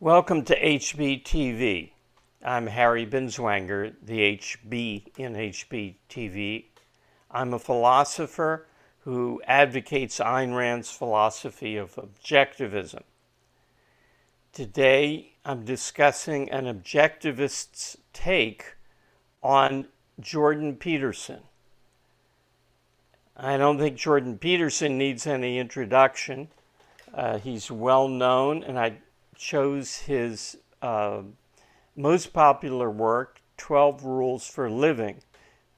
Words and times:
Welcome 0.00 0.44
to 0.44 0.56
HBTV. 0.56 1.90
I'm 2.44 2.68
Harry 2.68 3.04
Binswanger, 3.04 3.96
the 4.00 4.38
HB 4.38 5.18
in 5.18 5.34
HBTV. 5.34 6.66
I'm 7.32 7.52
a 7.52 7.58
philosopher 7.58 8.68
who 9.00 9.42
advocates 9.44 10.20
Ayn 10.20 10.56
Rand's 10.56 10.88
philosophy 10.88 11.76
of 11.76 11.96
objectivism. 11.96 13.02
Today, 14.52 15.32
I'm 15.44 15.64
discussing 15.64 16.48
an 16.50 16.68
objectivist's 16.68 17.96
take 18.12 18.76
on 19.42 19.88
Jordan 20.20 20.76
Peterson. 20.76 21.40
I 23.36 23.56
don't 23.56 23.80
think 23.80 23.96
Jordan 23.96 24.38
Peterson 24.38 24.96
needs 24.96 25.26
any 25.26 25.58
introduction. 25.58 26.50
Uh, 27.12 27.38
he's 27.38 27.68
well 27.68 28.06
known, 28.06 28.62
and 28.62 28.78
I 28.78 28.98
chose 29.38 29.96
his 29.96 30.58
uh, 30.82 31.22
most 31.96 32.32
popular 32.32 32.90
work, 32.90 33.40
12 33.56 34.04
Rules 34.04 34.46
for 34.46 34.68
Living, 34.68 35.22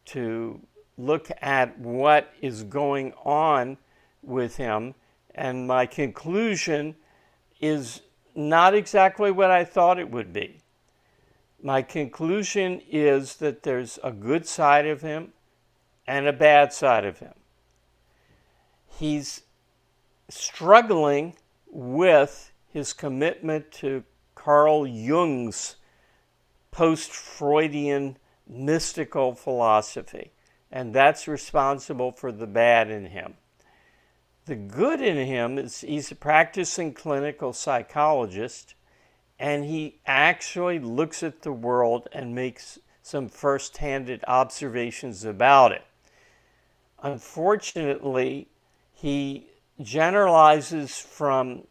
to 0.06 0.60
look 0.98 1.30
at 1.40 1.78
what 1.78 2.32
is 2.40 2.64
going 2.64 3.12
on 3.24 3.76
with 4.22 4.56
him. 4.56 4.94
And 5.34 5.66
my 5.66 5.86
conclusion 5.86 6.96
is 7.60 8.00
not 8.34 8.74
exactly 8.74 9.30
what 9.30 9.50
I 9.50 9.64
thought 9.64 9.98
it 9.98 10.10
would 10.10 10.32
be. 10.32 10.58
My 11.62 11.82
conclusion 11.82 12.80
is 12.90 13.36
that 13.36 13.62
there's 13.62 13.98
a 14.02 14.10
good 14.10 14.46
side 14.46 14.86
of 14.86 15.02
him 15.02 15.32
and 16.06 16.26
a 16.26 16.32
bad 16.32 16.72
side 16.72 17.04
of 17.04 17.18
him. 17.18 17.34
He's 18.86 19.42
struggling 20.28 21.34
with 21.70 22.49
his 22.72 22.92
commitment 22.92 23.70
to 23.72 24.04
Carl 24.34 24.86
Jung's 24.86 25.76
post 26.70 27.10
Freudian 27.10 28.16
mystical 28.48 29.34
philosophy, 29.34 30.32
and 30.70 30.94
that's 30.94 31.28
responsible 31.28 32.12
for 32.12 32.32
the 32.32 32.46
bad 32.46 32.90
in 32.90 33.06
him. 33.06 33.34
The 34.46 34.56
good 34.56 35.00
in 35.00 35.16
him 35.26 35.58
is 35.58 35.80
he's 35.80 36.10
a 36.10 36.16
practicing 36.16 36.94
clinical 36.94 37.52
psychologist, 37.52 38.74
and 39.38 39.64
he 39.64 40.00
actually 40.06 40.78
looks 40.78 41.22
at 41.22 41.42
the 41.42 41.52
world 41.52 42.08
and 42.12 42.34
makes 42.34 42.78
some 43.02 43.28
first 43.28 43.78
handed 43.78 44.24
observations 44.28 45.24
about 45.24 45.72
it. 45.72 45.82
Unfortunately, 47.02 48.48
he 48.92 49.46
generalizes 49.80 50.98
from 50.98 51.64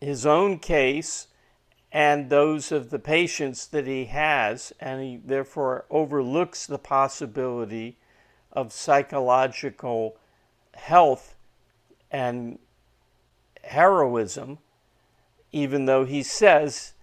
his 0.00 0.24
own 0.24 0.58
case 0.58 1.28
and 1.92 2.30
those 2.30 2.70
of 2.70 2.90
the 2.90 2.98
patients 2.98 3.66
that 3.66 3.86
he 3.86 4.04
has, 4.06 4.72
and 4.80 5.02
he 5.02 5.16
therefore 5.16 5.86
overlooks 5.90 6.66
the 6.66 6.78
possibility 6.78 7.98
of 8.52 8.72
psychological 8.72 10.16
health 10.74 11.34
and 12.10 12.58
heroism, 13.64 14.58
even 15.52 15.86
though 15.86 16.04
he 16.04 16.22
says 16.22 16.94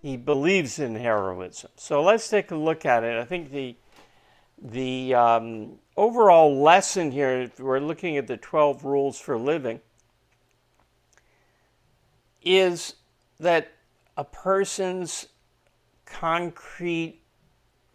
he 0.00 0.16
believes 0.16 0.78
in 0.78 0.94
heroism. 0.94 1.70
So 1.76 2.02
let's 2.02 2.28
take 2.28 2.50
a 2.52 2.56
look 2.56 2.86
at 2.86 3.02
it. 3.02 3.18
I 3.18 3.24
think 3.24 3.50
the 3.50 3.76
the 4.58 5.14
um, 5.14 5.78
overall 5.98 6.62
lesson 6.62 7.10
here, 7.10 7.42
if 7.42 7.60
we're 7.60 7.78
looking 7.78 8.16
at 8.16 8.26
the 8.26 8.38
12 8.38 8.84
rules 8.84 9.18
for 9.20 9.36
living, 9.36 9.80
is 12.46 12.94
that 13.40 13.72
a 14.16 14.24
person's 14.24 15.26
concrete 16.06 17.20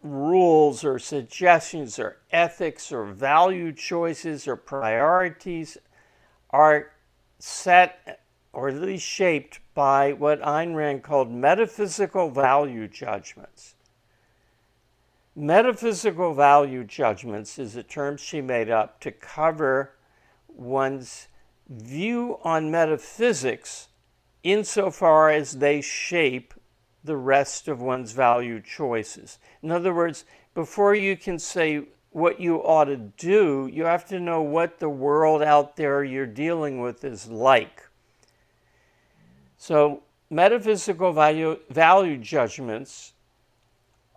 rules 0.02 0.84
or 0.84 0.98
suggestions 0.98 1.98
or 1.98 2.18
ethics 2.30 2.92
or 2.92 3.06
value 3.06 3.72
choices 3.72 4.46
or 4.46 4.54
priorities 4.54 5.78
are 6.50 6.92
set 7.38 8.20
or 8.52 8.68
at 8.68 8.74
least 8.74 9.06
shaped 9.06 9.60
by 9.74 10.12
what 10.12 10.40
Ayn 10.42 10.74
Rand 10.74 11.02
called 11.02 11.30
metaphysical 11.30 12.28
value 12.28 12.86
judgments. 12.86 13.74
Metaphysical 15.34 16.34
value 16.34 16.84
judgments 16.84 17.58
is 17.58 17.74
a 17.74 17.82
term 17.82 18.18
she 18.18 18.42
made 18.42 18.68
up 18.68 19.00
to 19.00 19.10
cover 19.10 19.94
one's 20.46 21.28
view 21.70 22.38
on 22.44 22.70
metaphysics 22.70 23.88
insofar 24.42 25.30
as 25.30 25.58
they 25.58 25.80
shape 25.80 26.54
the 27.04 27.16
rest 27.16 27.68
of 27.68 27.80
one's 27.80 28.12
value 28.12 28.60
choices. 28.60 29.38
In 29.62 29.70
other 29.70 29.92
words, 29.92 30.24
before 30.54 30.94
you 30.94 31.16
can 31.16 31.38
say 31.38 31.84
what 32.10 32.40
you 32.40 32.56
ought 32.56 32.84
to 32.84 32.96
do, 32.96 33.68
you 33.72 33.84
have 33.84 34.06
to 34.06 34.20
know 34.20 34.42
what 34.42 34.78
the 34.78 34.88
world 34.88 35.42
out 35.42 35.76
there 35.76 36.04
you're 36.04 36.26
dealing 36.26 36.80
with 36.80 37.04
is 37.04 37.26
like. 37.28 37.88
So, 39.56 40.02
metaphysical 40.28 41.12
value, 41.12 41.58
value 41.70 42.18
judgments 42.18 43.12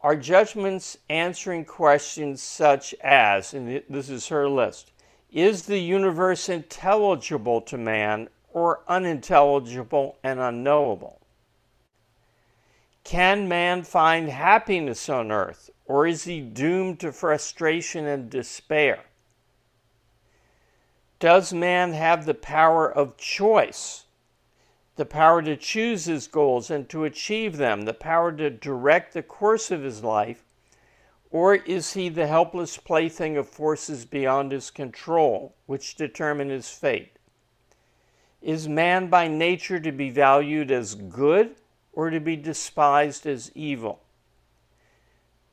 are 0.04 0.16
judgments 0.16 0.98
answering 1.10 1.66
questions 1.66 2.42
such 2.42 2.94
as, 3.02 3.54
and 3.54 3.82
this 3.90 4.10
is 4.10 4.28
her 4.28 4.48
list, 4.48 4.92
is 5.32 5.64
the 5.64 5.80
universe 5.80 6.50
intelligible 6.50 7.62
to 7.62 7.78
man 7.78 8.30
or 8.56 8.80
unintelligible 8.88 10.18
and 10.24 10.40
unknowable? 10.40 11.20
Can 13.04 13.50
man 13.50 13.84
find 13.84 14.30
happiness 14.30 15.10
on 15.10 15.30
earth, 15.30 15.70
or 15.86 16.08
is 16.08 16.24
he 16.24 16.40
doomed 16.40 17.02
to 17.02 17.12
frustration 17.12 18.08
and 18.08 18.30
despair? 18.30 19.04
Does 21.20 21.52
man 21.52 21.92
have 21.92 22.26
the 22.26 22.34
power 22.34 22.90
of 22.90 23.18
choice, 23.18 24.06
the 24.96 25.06
power 25.06 25.42
to 25.42 25.58
choose 25.58 26.06
his 26.06 26.28
goals 26.28 26.72
and 26.72 26.88
to 26.88 27.04
achieve 27.04 27.58
them, 27.58 27.82
the 27.82 27.94
power 27.94 28.32
to 28.32 28.50
direct 28.50 29.14
the 29.14 29.22
course 29.22 29.70
of 29.70 29.84
his 29.84 30.02
life, 30.02 30.46
or 31.30 31.56
is 31.56 31.92
he 31.92 32.08
the 32.08 32.28
helpless 32.28 32.78
plaything 32.78 33.36
of 33.36 33.50
forces 33.50 34.06
beyond 34.06 34.54
his 34.54 34.72
control, 34.72 35.54
which 35.66 35.96
determine 35.96 36.50
his 36.50 36.70
fate? 36.70 37.15
Is 38.46 38.70
man 38.70 39.08
by 39.08 39.28
nature 39.28 39.80
to 39.80 39.92
be 39.92 40.12
valued 40.12 40.70
as 40.70 40.94
good 40.94 41.56
or 41.92 42.12
to 42.12 42.20
be 42.20 42.36
despised 42.36 43.26
as 43.26 43.52
evil? 43.56 44.04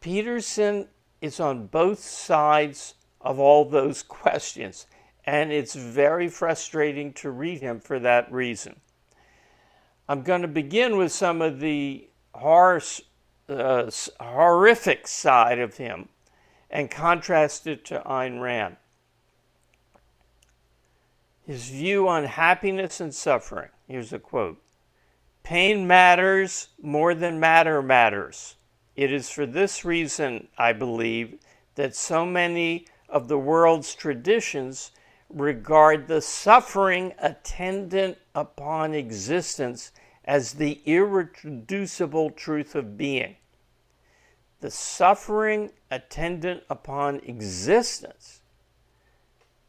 Peterson 0.02 0.88
is 1.22 1.40
on 1.40 1.68
both 1.68 2.00
sides 2.00 2.92
of 3.22 3.38
all 3.38 3.64
those 3.64 4.02
questions, 4.20 4.86
and 5.24 5.50
it's 5.50 5.74
very 5.74 6.28
frustrating 6.28 7.14
to 7.14 7.30
read 7.30 7.62
him 7.62 7.80
for 7.80 7.98
that 7.98 8.30
reason. 8.30 8.78
I'm 10.06 10.20
going 10.20 10.42
to 10.42 10.48
begin 10.48 10.98
with 10.98 11.12
some 11.12 11.40
of 11.40 11.60
the 11.60 12.10
horror, 12.34 12.82
uh, 13.48 13.90
horrific 14.20 15.08
side 15.08 15.60
of 15.60 15.78
him 15.78 16.10
and 16.68 16.90
contrast 16.90 17.66
it 17.66 17.86
to 17.86 18.02
Ayn 18.04 18.42
Rand 18.42 18.76
his 21.46 21.68
view 21.68 22.08
on 22.08 22.24
happiness 22.24 23.00
and 23.00 23.14
suffering. 23.14 23.68
Here's 23.86 24.12
a 24.12 24.18
quote 24.18 24.62
Pain 25.42 25.86
matters 25.86 26.68
more 26.80 27.14
than 27.14 27.40
matter 27.40 27.82
matters. 27.82 28.56
It 28.94 29.12
is 29.12 29.30
for 29.30 29.46
this 29.46 29.84
reason, 29.84 30.48
I 30.56 30.72
believe, 30.72 31.38
that 31.74 31.96
so 31.96 32.24
many 32.24 32.86
of 33.08 33.28
the 33.28 33.38
world's 33.38 33.94
traditions 33.94 34.92
regard 35.28 36.06
the 36.06 36.20
suffering 36.20 37.14
attendant 37.18 38.18
upon 38.34 38.94
existence 38.94 39.92
as 40.24 40.52
the 40.52 40.80
irreducible 40.84 42.30
truth 42.30 42.74
of 42.74 42.96
being. 42.96 43.36
The 44.60 44.70
suffering 44.70 45.72
attendant 45.90 46.62
upon 46.70 47.16
existence 47.20 48.41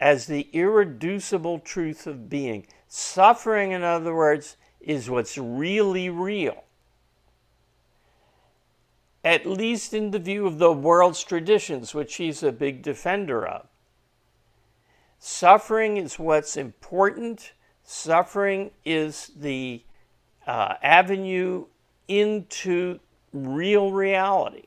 as 0.03 0.25
the 0.25 0.49
irreducible 0.51 1.59
truth 1.59 2.05
of 2.07 2.29
being. 2.29 2.67
Suffering, 2.89 3.71
in 3.71 3.83
other 3.83 4.13
words, 4.13 4.57
is 4.81 5.09
what's 5.09 5.37
really 5.37 6.09
real. 6.09 6.65
At 9.23 9.45
least 9.45 9.93
in 9.93 10.11
the 10.11 10.19
view 10.19 10.45
of 10.45 10.57
the 10.59 10.73
world's 10.73 11.23
traditions, 11.23 11.95
which 11.95 12.15
he's 12.15 12.43
a 12.43 12.51
big 12.51 12.81
defender 12.81 13.47
of. 13.47 13.69
Suffering 15.19 15.95
is 15.95 16.19
what's 16.19 16.57
important. 16.57 17.53
Suffering 17.85 18.71
is 18.83 19.31
the 19.37 19.83
uh, 20.45 20.73
avenue 20.83 21.67
into 22.09 22.99
real 23.31 23.93
reality. 23.93 24.65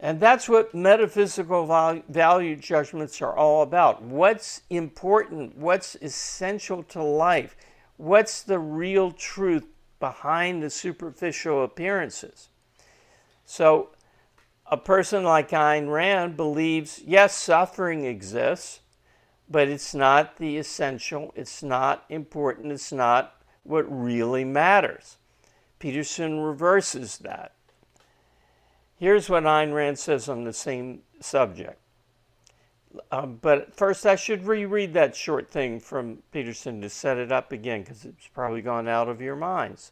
And 0.00 0.20
that's 0.20 0.48
what 0.48 0.74
metaphysical 0.74 1.66
value 2.08 2.56
judgments 2.56 3.22
are 3.22 3.34
all 3.34 3.62
about. 3.62 4.02
What's 4.02 4.62
important? 4.68 5.56
What's 5.56 5.94
essential 5.96 6.82
to 6.84 7.02
life? 7.02 7.56
What's 7.96 8.42
the 8.42 8.58
real 8.58 9.12
truth 9.12 9.66
behind 10.04 10.62
the 10.62 10.68
superficial 10.68 11.64
appearances. 11.64 12.50
So, 13.46 13.88
a 14.66 14.76
person 14.76 15.24
like 15.24 15.48
Ayn 15.48 15.90
Rand 15.90 16.36
believes 16.36 17.00
yes, 17.06 17.34
suffering 17.34 18.04
exists, 18.04 18.80
but 19.48 19.68
it's 19.68 19.94
not 19.94 20.36
the 20.36 20.58
essential, 20.58 21.32
it's 21.34 21.62
not 21.62 22.04
important, 22.10 22.70
it's 22.70 22.92
not 22.92 23.42
what 23.62 23.84
really 23.88 24.44
matters. 24.44 25.16
Peterson 25.78 26.40
reverses 26.40 27.16
that. 27.18 27.52
Here's 28.96 29.28
what 29.28 29.44
Ayn 29.44 29.74
Rand 29.74 29.98
says 29.98 30.28
on 30.28 30.44
the 30.44 30.52
same 30.52 31.02
subject. 31.20 31.80
Um, 33.10 33.38
but 33.42 33.74
first, 33.74 34.06
I 34.06 34.14
should 34.14 34.46
reread 34.46 34.94
that 34.94 35.16
short 35.16 35.50
thing 35.50 35.80
from 35.80 36.22
Peterson 36.30 36.80
to 36.80 36.88
set 36.88 37.18
it 37.18 37.32
up 37.32 37.50
again 37.50 37.82
because 37.82 38.04
it's 38.04 38.28
probably 38.28 38.62
gone 38.62 38.86
out 38.86 39.08
of 39.08 39.20
your 39.20 39.34
minds. 39.34 39.90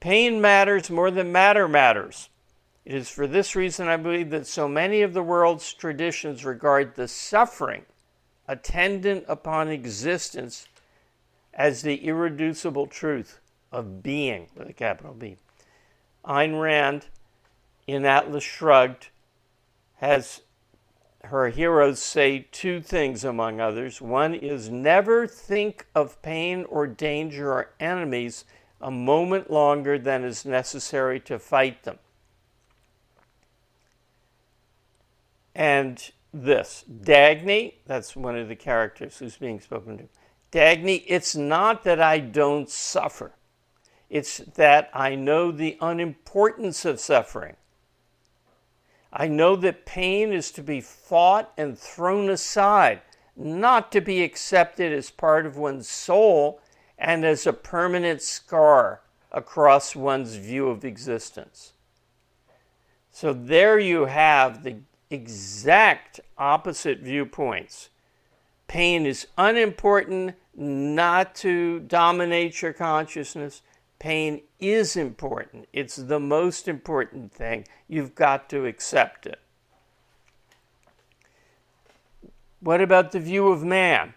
Pain 0.00 0.40
matters 0.40 0.90
more 0.90 1.10
than 1.10 1.30
matter 1.30 1.68
matters. 1.68 2.28
It 2.84 2.94
is 2.94 3.08
for 3.08 3.26
this 3.26 3.56
reason 3.56 3.88
I 3.88 3.96
believe 3.96 4.30
that 4.30 4.46
so 4.46 4.68
many 4.68 5.02
of 5.02 5.14
the 5.14 5.22
world's 5.22 5.72
traditions 5.72 6.44
regard 6.44 6.96
the 6.96 7.08
suffering 7.08 7.84
attendant 8.46 9.24
upon 9.28 9.68
existence 9.68 10.68
as 11.54 11.82
the 11.82 12.04
irreducible 12.04 12.88
truth 12.88 13.40
of 13.72 14.02
being, 14.02 14.48
with 14.54 14.68
a 14.68 14.72
capital 14.72 15.14
B. 15.14 15.36
Ayn 16.24 16.60
Rand 16.60 17.06
in 17.86 18.04
Atlas 18.04 18.44
Shrugged 18.44 19.08
has 19.96 20.42
her 21.24 21.48
heroes 21.48 22.00
say 22.00 22.46
two 22.52 22.80
things, 22.80 23.24
among 23.24 23.60
others. 23.60 24.00
One 24.00 24.34
is 24.34 24.68
never 24.68 25.26
think 25.26 25.86
of 25.94 26.20
pain 26.22 26.64
or 26.68 26.86
danger 26.86 27.52
or 27.52 27.70
enemies 27.80 28.44
a 28.80 28.90
moment 28.90 29.50
longer 29.50 29.98
than 29.98 30.24
is 30.24 30.44
necessary 30.44 31.18
to 31.20 31.38
fight 31.38 31.84
them. 31.84 31.98
And 35.54 36.10
this, 36.32 36.84
Dagny, 36.90 37.74
that's 37.86 38.16
one 38.16 38.36
of 38.36 38.48
the 38.48 38.56
characters 38.56 39.18
who's 39.18 39.36
being 39.36 39.60
spoken 39.60 39.96
to. 39.98 40.04
Dagny, 40.52 41.04
it's 41.06 41.34
not 41.34 41.84
that 41.84 42.00
I 42.00 42.18
don't 42.18 42.68
suffer, 42.68 43.32
it's 44.10 44.38
that 44.38 44.90
I 44.92 45.14
know 45.14 45.50
the 45.50 45.78
unimportance 45.80 46.84
of 46.84 47.00
suffering. 47.00 47.56
I 49.16 49.28
know 49.28 49.54
that 49.56 49.86
pain 49.86 50.32
is 50.32 50.50
to 50.52 50.62
be 50.62 50.80
fought 50.80 51.52
and 51.56 51.78
thrown 51.78 52.28
aside, 52.28 53.00
not 53.36 53.92
to 53.92 54.00
be 54.00 54.24
accepted 54.24 54.92
as 54.92 55.10
part 55.10 55.46
of 55.46 55.56
one's 55.56 55.88
soul 55.88 56.60
and 56.98 57.24
as 57.24 57.46
a 57.46 57.52
permanent 57.52 58.22
scar 58.22 59.02
across 59.30 59.94
one's 59.94 60.34
view 60.34 60.68
of 60.68 60.84
existence. 60.84 61.74
So 63.12 63.32
there 63.32 63.78
you 63.78 64.06
have 64.06 64.64
the 64.64 64.78
exact 65.10 66.18
opposite 66.36 66.98
viewpoints. 66.98 67.90
Pain 68.66 69.06
is 69.06 69.28
unimportant, 69.38 70.34
not 70.56 71.36
to 71.36 71.80
dominate 71.80 72.62
your 72.62 72.72
consciousness. 72.72 73.62
Pain 74.04 74.42
is 74.60 74.96
important. 74.96 75.66
It's 75.72 75.96
the 75.96 76.20
most 76.20 76.68
important 76.68 77.32
thing. 77.32 77.66
You've 77.88 78.14
got 78.14 78.50
to 78.50 78.66
accept 78.66 79.24
it. 79.24 79.40
What 82.60 82.82
about 82.82 83.12
the 83.12 83.18
view 83.18 83.48
of 83.48 83.64
man? 83.64 84.12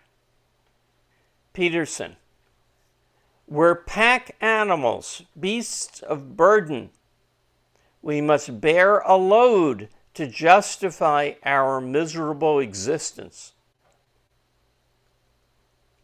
Peterson. 1.53 2.17
We're 3.47 3.75
pack 3.75 4.35
animals, 4.41 5.21
beasts 5.39 6.01
of 6.01 6.35
burden. 6.35 6.89
We 8.01 8.19
must 8.19 8.59
bear 8.59 8.99
a 8.99 9.15
load 9.15 9.87
to 10.15 10.27
justify 10.27 11.35
our 11.45 11.79
miserable 11.79 12.59
existence. 12.59 13.53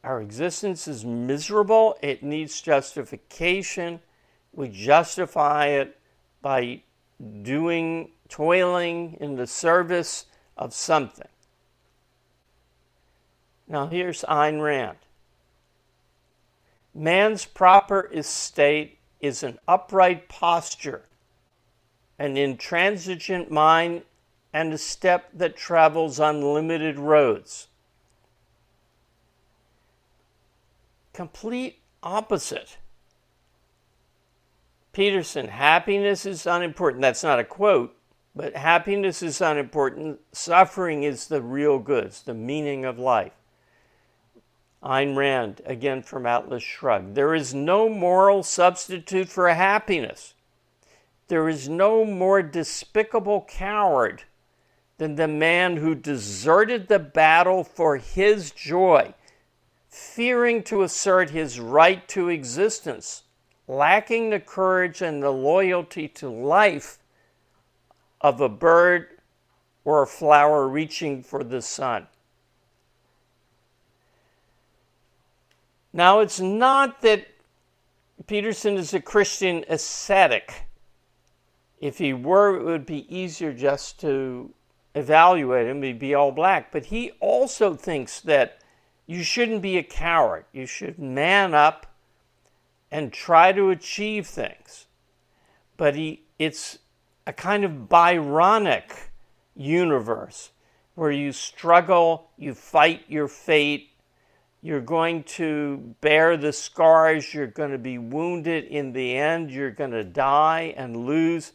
Our 0.04 0.22
existence 0.22 0.88
is 0.88 1.06
miserable, 1.06 1.98
it 2.02 2.24
needs 2.24 2.62
justification. 2.62 4.02
We 4.52 4.68
justify 4.68 5.68
it 5.68 5.98
by 6.42 6.84
doing, 7.42 8.12
toiling 8.28 9.18
in 9.22 9.36
the 9.36 9.48
service 9.48 10.26
of 10.58 10.74
something. 10.74 11.28
Now, 13.68 13.88
here's 13.88 14.24
Ayn 14.24 14.62
Rand. 14.62 14.98
Man's 16.94 17.46
proper 17.46 18.10
estate 18.14 19.00
is 19.22 19.42
an 19.42 19.58
upright 19.68 20.28
posture, 20.28 21.04
an 22.20 22.36
intransigent 22.36 23.50
mind, 23.50 24.04
and 24.52 24.74
a 24.74 24.78
step 24.78 25.30
that 25.34 25.56
travels 25.56 26.20
unlimited 26.20 27.00
roads. 27.00 27.68
Complete 31.14 31.80
opposite. 32.02 32.78
Peterson, 34.92 35.48
happiness 35.48 36.26
is 36.26 36.46
unimportant. 36.46 37.02
That's 37.02 37.24
not 37.24 37.40
a 37.40 37.44
quote, 37.44 37.96
but 38.36 38.56
happiness 38.56 39.24
is 39.24 39.42
unimportant. 39.42 40.20
Suffering 40.32 41.04
is 41.04 41.28
the 41.28 41.42
real 41.42 41.80
goods, 41.80 42.24
the 42.24 42.34
meaning 42.34 42.86
of 42.86 43.00
life. 43.00 43.34
Ayn 44.84 45.16
Rand, 45.16 45.62
again 45.66 46.04
from 46.04 46.26
Atlas 46.26 46.62
Shrugged. 46.62 47.16
There 47.16 47.34
is 47.34 47.54
no 47.54 47.88
moral 47.88 48.44
substitute 48.44 49.30
for 49.30 49.48
happiness. 49.50 50.34
There 51.30 51.48
is 51.48 51.70
no 51.70 52.04
more 52.04 52.44
despicable 52.44 53.48
coward 53.48 54.24
than 54.98 55.16
the 55.16 55.28
man 55.28 55.78
who 55.78 55.96
deserted 55.96 56.88
the 56.88 57.00
battle 57.00 57.64
for 57.64 57.98
his 57.98 58.52
joy 58.52 59.14
fearing 59.94 60.64
to 60.64 60.82
assert 60.82 61.30
his 61.30 61.60
right 61.60 62.08
to 62.08 62.28
existence, 62.28 63.26
lacking 63.68 64.32
the 64.32 64.40
courage 64.40 65.04
and 65.04 65.22
the 65.22 65.30
loyalty 65.30 66.08
to 66.08 66.28
life 66.28 66.98
of 68.20 68.42
a 68.42 68.50
bird 68.50 69.08
or 69.86 70.02
a 70.02 70.08
flower 70.08 70.68
reaching 70.68 71.22
for 71.22 71.44
the 71.44 71.62
sun. 71.62 72.08
Now, 75.94 76.22
it's 76.22 76.40
not 76.40 77.04
that 77.04 77.28
Peterson 78.26 78.78
is 78.78 78.96
a 78.96 79.00
Christian 79.00 79.64
ascetic. 79.70 80.66
If 81.80 82.00
he 82.00 82.14
were, 82.14 82.58
it 82.58 82.64
would 82.64 82.88
be 82.88 83.16
easier 83.16 83.54
just 83.54 84.00
to 84.00 84.56
evaluate 84.96 85.68
him, 85.68 85.84
he'd 85.84 86.00
be 86.00 86.16
all 86.16 86.32
black. 86.32 86.72
But 86.72 86.86
he 86.86 87.12
also 87.20 87.76
thinks 87.76 88.20
that 88.22 88.58
you 89.06 89.24
shouldn't 89.24 89.62
be 89.62 89.78
a 89.78 89.84
coward. 89.84 90.46
You 90.52 90.66
should 90.66 90.98
man 90.98 91.54
up 91.54 91.94
and 92.92 93.12
try 93.12 93.52
to 93.52 93.70
achieve 93.70 94.28
things. 94.28 94.86
But 95.78 95.96
he, 95.96 96.24
it's 96.40 96.80
a 97.26 97.34
kind 97.34 97.64
of 97.64 97.90
Byronic 97.90 99.10
universe 99.56 100.52
where 100.96 101.12
you 101.12 101.32
struggle, 101.32 102.30
you 102.38 102.54
fight 102.54 103.04
your 103.08 103.28
fate, 103.28 103.90
you're 104.62 104.80
going 104.80 105.24
to 105.24 105.96
bear 106.02 106.38
the 106.38 106.54
scars, 106.54 107.34
you're 107.34 107.48
going 107.48 107.72
to 107.72 107.78
be 107.78 107.98
wounded 107.98 108.66
in 108.66 108.94
the 108.94 109.18
end, 109.18 109.52
you're 109.52 109.72
going 109.72 109.92
to 109.92 110.04
die 110.04 110.74
and 110.78 110.96
lose, 110.96 111.52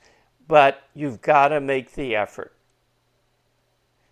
but 0.46 0.82
you've 0.94 1.22
got 1.22 1.48
to 1.48 1.60
make 1.60 1.92
the 1.92 2.16
effort. 2.16 2.52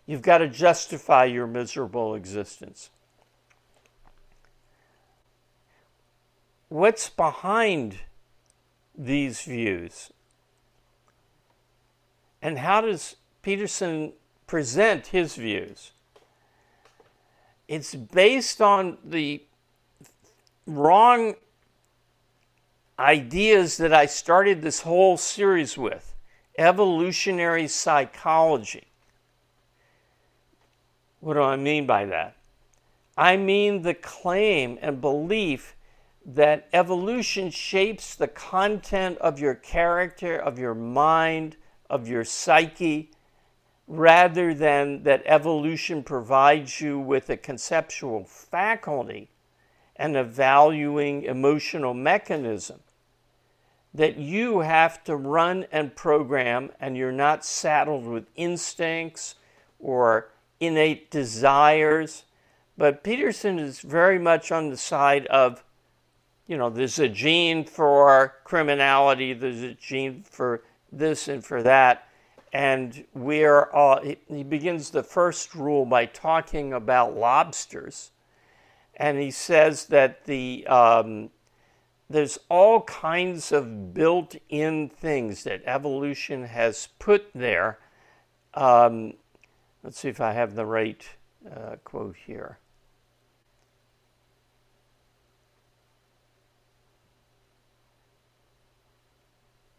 You've 0.06 0.22
got 0.22 0.38
to 0.38 0.48
justify 0.48 1.24
your 1.24 1.46
miserable 1.48 2.14
existence. 2.14 2.90
What's 6.68 7.08
behind 7.08 7.98
these 8.96 9.42
views? 9.42 10.10
And 12.42 12.58
how 12.58 12.80
does 12.80 13.16
Peterson 13.42 14.12
present 14.46 15.08
his 15.08 15.36
views? 15.36 15.92
It's 17.68 17.94
based 17.94 18.60
on 18.60 18.98
the 19.04 19.42
wrong 20.66 21.34
ideas 22.98 23.76
that 23.76 23.92
I 23.92 24.06
started 24.06 24.62
this 24.62 24.80
whole 24.80 25.16
series 25.16 25.76
with 25.76 26.14
evolutionary 26.58 27.68
psychology. 27.68 28.84
What 31.20 31.34
do 31.34 31.42
I 31.42 31.56
mean 31.56 31.86
by 31.86 32.06
that? 32.06 32.36
I 33.16 33.36
mean 33.36 33.82
the 33.82 33.94
claim 33.94 34.78
and 34.80 35.00
belief 35.00 35.75
that 36.28 36.68
evolution 36.72 37.50
shapes 37.50 38.16
the 38.16 38.26
content 38.26 39.16
of 39.18 39.38
your 39.38 39.54
character, 39.54 40.36
of 40.36 40.58
your 40.58 40.74
mind, 40.74 41.56
of 41.88 42.08
your 42.08 42.24
psyche, 42.24 43.12
rather 43.86 44.52
than 44.52 45.04
that 45.04 45.22
evolution 45.24 46.02
provides 46.02 46.80
you 46.80 46.98
with 46.98 47.30
a 47.30 47.36
conceptual 47.36 48.24
faculty 48.24 49.30
and 49.94 50.16
a 50.16 50.24
valuing 50.24 51.22
emotional 51.22 51.94
mechanism 51.94 52.80
that 53.94 54.18
you 54.18 54.60
have 54.60 55.02
to 55.04 55.16
run 55.16 55.64
and 55.72 55.94
program, 55.96 56.70
and 56.80 56.96
you're 56.96 57.12
not 57.12 57.44
saddled 57.44 58.04
with 58.04 58.26
instincts 58.34 59.36
or 59.78 60.30
innate 60.60 61.10
desires. 61.10 62.24
But 62.76 63.02
Peterson 63.02 63.58
is 63.58 63.80
very 63.80 64.18
much 64.18 64.52
on 64.52 64.68
the 64.68 64.76
side 64.76 65.26
of, 65.28 65.64
you 66.46 66.56
know, 66.56 66.70
there's 66.70 66.98
a 66.98 67.08
gene 67.08 67.64
for 67.64 68.34
criminality, 68.44 69.32
there's 69.32 69.62
a 69.62 69.74
gene 69.74 70.22
for 70.28 70.62
this 70.92 71.28
and 71.28 71.44
for 71.44 71.62
that. 71.62 72.08
And 72.52 73.04
we're 73.12 73.64
all, 73.70 74.00
he 74.28 74.44
begins 74.44 74.90
the 74.90 75.02
first 75.02 75.54
rule 75.54 75.84
by 75.84 76.06
talking 76.06 76.72
about 76.72 77.16
lobsters. 77.16 78.12
And 78.94 79.20
he 79.20 79.30
says 79.30 79.86
that 79.86 80.24
the, 80.24 80.66
um, 80.66 81.30
there's 82.08 82.38
all 82.48 82.82
kinds 82.82 83.52
of 83.52 83.92
built 83.92 84.36
in 84.48 84.88
things 84.88 85.44
that 85.44 85.62
evolution 85.66 86.44
has 86.44 86.88
put 86.98 87.26
there. 87.34 87.78
Um, 88.54 89.14
let's 89.82 89.98
see 89.98 90.08
if 90.08 90.20
I 90.20 90.32
have 90.32 90.54
the 90.54 90.64
right 90.64 91.04
uh, 91.54 91.76
quote 91.84 92.16
here. 92.26 92.58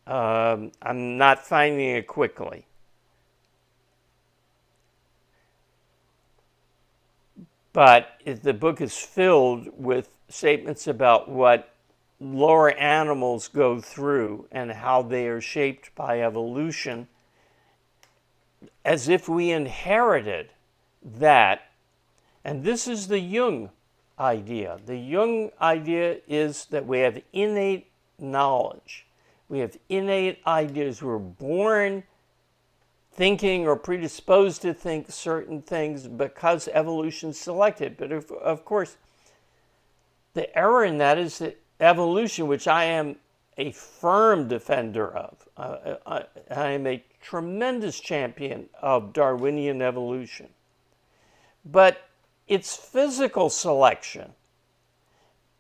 Um, 0.08 0.72
I'm 0.82 1.18
not 1.18 1.46
finding 1.46 1.98
it 1.98 2.08
quickly. 2.08 2.66
But 7.74 8.22
the 8.26 8.54
book 8.54 8.80
is 8.80 8.98
filled 8.98 9.68
with 9.78 10.10
statements 10.30 10.88
about 10.88 11.30
what 11.30 11.74
lower 12.20 12.72
animals 12.72 13.50
go 13.50 13.80
through 13.82 14.48
and 14.52 14.72
how 14.72 15.02
they 15.02 15.28
are 15.28 15.42
shaped 15.42 15.94
by 15.94 16.22
evolution 16.22 17.08
as 18.86 19.10
if 19.10 19.28
we 19.28 19.52
inherited 19.52 20.50
that. 21.04 21.70
And 22.44 22.64
this 22.64 22.88
is 22.88 23.10
the 23.10 23.20
Jung 23.20 23.70
idea. 24.18 24.80
The 24.86 24.98
Jung 24.98 25.52
idea 25.62 26.20
is 26.28 26.66
that 26.68 26.88
we 26.88 27.00
have 27.00 27.22
innate 27.34 27.92
knowledge. 28.18 29.07
We 29.50 29.60
have 29.60 29.78
innate 29.90 30.40
ideas. 30.46 31.02
We're 31.02 31.18
born 31.18 32.04
thinking 33.14 33.68
or 33.68 33.76
predisposed 33.76 34.62
to 34.62 34.74
think 34.74 35.12
certain 35.12 35.62
things 35.62 36.08
because 36.08 36.68
evolution 36.72 37.34
selected. 37.34 37.98
But 37.98 38.12
of, 38.12 38.64
course, 38.66 38.98
the 40.34 40.56
error 40.58 40.86
in 40.86 41.00
that 41.00 41.18
is 41.18 41.40
that 41.40 41.58
evolution, 41.80 42.48
which 42.48 42.68
I 42.68 42.86
am 42.86 43.16
a 43.58 43.72
firm 43.72 44.48
defender 44.48 45.16
of, 45.16 45.48
uh, 45.58 45.96
I, 46.06 46.24
I 46.52 46.70
am 46.72 46.86
a 46.86 47.04
tremendous 47.22 48.00
champion 48.00 48.70
of 48.82 49.14
Darwinian 49.14 49.82
evolution. 49.82 50.50
But 51.66 52.02
it's 52.48 52.76
physical 52.76 53.50
selection, 53.50 54.34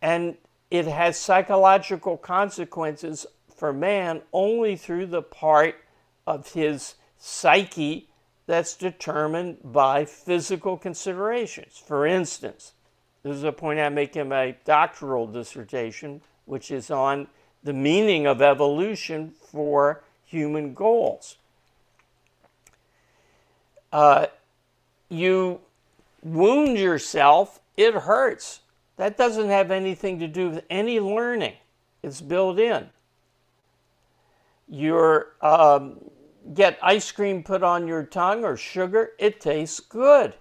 and 0.01 0.38
it 0.70 0.86
has 0.86 1.17
psychological 1.17 2.17
consequences 2.17 3.25
for 3.58 3.74
man 3.74 4.22
only 4.32 4.76
through 4.76 5.08
the 5.08 5.24
part 5.24 5.76
of 6.26 6.54
his 6.54 6.96
psyche 7.18 8.08
that's 8.46 8.76
determined 8.76 9.58
by 9.64 10.06
physical 10.06 10.78
considerations. 10.78 11.82
For 11.86 12.06
instance, 12.06 12.74
this 13.24 13.36
is 13.36 13.44
a 13.44 13.52
point 13.52 13.80
I 13.80 13.90
make 13.90 14.16
in 14.16 14.30
my 14.30 14.56
doctoral 14.64 15.28
dissertation, 15.28 16.22
which 16.46 16.72
is 16.72 16.90
on 16.90 17.28
the 17.64 17.74
meaning 17.74 18.26
of 18.26 18.42
evolution 18.42 19.32
for 19.32 20.04
human 20.24 20.74
goals. 20.74 21.38
Uh, 23.92 24.28
you 25.10 25.60
wound 26.24 26.78
yourself, 26.78 27.60
it 27.76 27.94
hurts. 27.94 28.62
That 28.98 29.18
doesn't 29.18 29.50
have 29.50 29.72
anything 29.72 30.20
to 30.20 30.28
do 30.28 30.50
with 30.52 30.64
any 30.70 31.00
learning, 31.00 31.56
it's 32.04 32.22
built 32.22 32.60
in. 32.60 32.90
You're 34.68 35.34
um, 35.42 36.00
get 36.54 36.78
ice 36.82 37.12
cream 37.12 37.44
put 37.44 37.64
on 37.64 37.88
your 37.88 38.04
tongue 38.04 38.44
or 38.44 38.58
sugar, 38.58 39.12
it 39.20 39.40
tastes 39.40 39.80
good. 39.80 40.34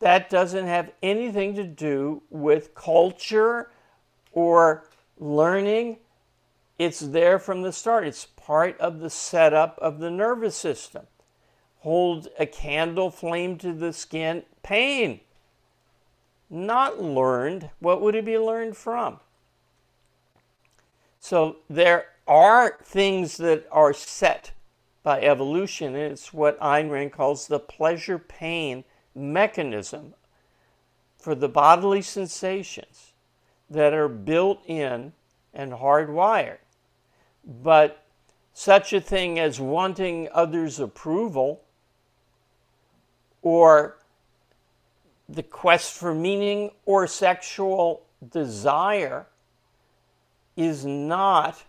That 0.00 0.28
doesn't 0.28 0.66
have 0.66 0.92
anything 1.02 1.54
to 1.54 1.64
do 1.64 2.22
with 2.30 2.74
culture 2.74 3.70
or 4.32 4.84
learning. 5.18 5.98
It's 6.78 7.00
there 7.00 7.38
from 7.38 7.62
the 7.62 7.72
start. 7.72 8.06
It's 8.06 8.26
part 8.26 8.78
of 8.80 9.00
the 9.00 9.10
setup 9.10 9.78
of 9.80 10.00
the 10.00 10.10
nervous 10.10 10.56
system. 10.56 11.06
Hold 11.78 12.28
a 12.38 12.46
candle 12.46 13.10
flame 13.10 13.56
to 13.58 13.72
the 13.72 13.92
skin, 13.92 14.42
pain. 14.62 15.20
Not 16.50 17.00
learned. 17.00 17.70
What 17.78 18.00
would 18.00 18.14
it 18.14 18.24
be 18.24 18.38
learned 18.38 18.76
from? 18.76 19.20
So 21.20 21.56
there 21.70 22.06
are 22.26 22.78
things 22.82 23.36
that 23.38 23.66
are 23.70 23.92
set 23.92 24.52
by 25.02 25.20
evolution. 25.20 25.94
And 25.94 26.12
it's 26.12 26.32
what 26.32 26.58
Ayn 26.60 26.90
Rand 26.90 27.12
calls 27.12 27.46
the 27.46 27.60
pleasure 27.60 28.18
pain 28.18 28.84
mechanism 29.14 30.14
for 31.18 31.34
the 31.34 31.48
bodily 31.48 32.02
sensations 32.02 33.12
that 33.70 33.92
are 33.92 34.08
built 34.08 34.62
in 34.66 35.12
and 35.52 35.72
hardwired. 35.72 36.58
But 37.44 38.04
such 38.52 38.92
a 38.92 39.00
thing 39.00 39.38
as 39.38 39.60
wanting 39.60 40.28
others' 40.32 40.80
approval 40.80 41.62
or 43.42 43.98
the 45.28 45.42
quest 45.42 45.94
for 45.94 46.14
meaning 46.14 46.70
or 46.84 47.06
sexual 47.06 48.06
desire 48.30 49.26
is 50.56 50.84
not 50.84 51.64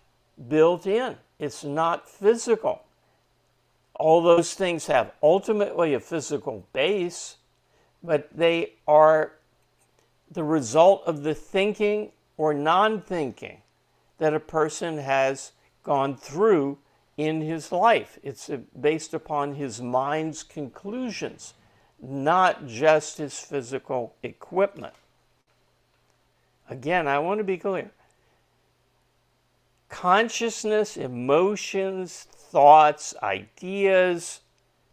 built 0.47 0.85
in. 0.85 1.17
It's 1.39 1.63
not 1.63 2.09
physical. 2.09 2.83
All 3.95 4.21
those 4.21 4.53
things 4.53 4.87
have 4.87 5.13
ultimately 5.23 5.93
a 5.93 5.99
physical 5.99 6.67
base, 6.73 7.37
but 8.03 8.29
they 8.35 8.73
are 8.87 9.33
the 10.29 10.43
result 10.43 11.03
of 11.05 11.23
the 11.23 11.33
thinking 11.33 12.11
or 12.37 12.53
non 12.53 13.01
thinking 13.01 13.61
that 14.17 14.33
a 14.33 14.39
person 14.39 14.97
has 14.97 15.51
gone 15.83 16.15
through 16.15 16.77
in 17.17 17.41
his 17.41 17.71
life. 17.71 18.17
It's 18.23 18.49
based 18.79 19.13
upon 19.13 19.55
his 19.55 19.81
mind's 19.81 20.43
conclusions, 20.43 21.53
not 22.01 22.67
just 22.67 23.17
his 23.17 23.39
physical 23.39 24.15
equipment. 24.23 24.93
Again, 26.69 27.07
I 27.07 27.19
want 27.19 27.37
to 27.37 27.43
be 27.43 27.57
clear 27.57 27.91
consciousness, 29.89 30.95
emotions, 30.97 32.27
thoughts, 32.31 33.13
ideas, 33.21 34.41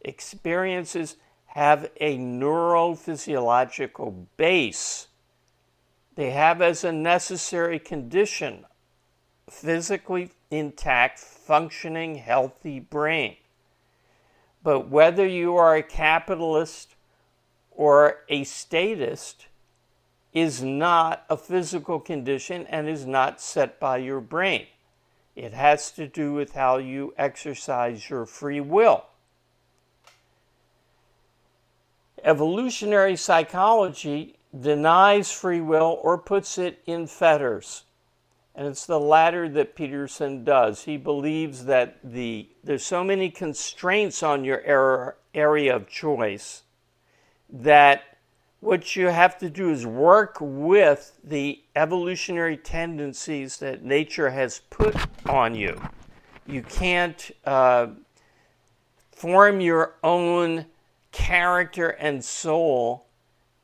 experiences 0.00 1.16
have 1.46 1.90
a 2.00 2.18
neurophysiological 2.18 4.26
base. 4.36 5.06
They 6.14 6.30
have 6.30 6.62
as 6.62 6.84
a 6.84 6.92
necessary 6.92 7.78
condition 7.78 8.66
physically 9.50 10.30
intact, 10.50 11.18
functioning, 11.18 12.16
healthy 12.16 12.80
brain. 12.80 13.36
But 14.62 14.88
whether 14.88 15.26
you 15.26 15.56
are 15.56 15.76
a 15.76 15.82
capitalist 15.82 16.94
or 17.70 18.18
a 18.28 18.44
statist 18.44 19.46
is 20.32 20.62
not 20.62 21.24
a 21.28 21.36
physical 21.36 22.00
condition 22.00 22.66
and 22.68 22.88
is 22.88 23.04
not 23.04 23.40
set 23.40 23.78
by 23.78 23.98
your 23.98 24.20
brain. 24.20 24.66
It 25.34 25.52
has 25.54 25.90
to 25.92 26.06
do 26.06 26.32
with 26.32 26.52
how 26.52 26.76
you 26.76 27.14
exercise 27.16 28.10
your 28.10 28.26
free 28.26 28.60
will. 28.60 29.04
Evolutionary 32.22 33.16
psychology 33.16 34.38
denies 34.58 35.32
free 35.32 35.60
will 35.60 35.98
or 36.02 36.18
puts 36.18 36.58
it 36.58 36.80
in 36.86 37.06
fetters. 37.06 37.84
And 38.54 38.66
it's 38.68 38.84
the 38.84 39.00
latter 39.00 39.48
that 39.48 39.74
Peterson 39.74 40.44
does. 40.44 40.84
He 40.84 40.98
believes 40.98 41.64
that 41.64 41.98
the 42.04 42.48
there's 42.62 42.84
so 42.84 43.02
many 43.02 43.30
constraints 43.30 44.22
on 44.22 44.44
your 44.44 44.60
error, 44.60 45.16
area 45.34 45.74
of 45.74 45.88
choice 45.88 46.62
that 47.48 48.11
what 48.62 48.94
you 48.94 49.08
have 49.08 49.36
to 49.36 49.50
do 49.50 49.70
is 49.70 49.84
work 49.84 50.36
with 50.40 51.18
the 51.24 51.60
evolutionary 51.74 52.56
tendencies 52.56 53.56
that 53.56 53.82
nature 53.82 54.30
has 54.30 54.60
put 54.70 54.94
on 55.28 55.52
you. 55.56 55.76
You 56.46 56.62
can't 56.62 57.28
uh, 57.44 57.88
form 59.10 59.60
your 59.60 59.94
own 60.04 60.66
character 61.10 61.88
and 61.88 62.24
soul 62.24 63.06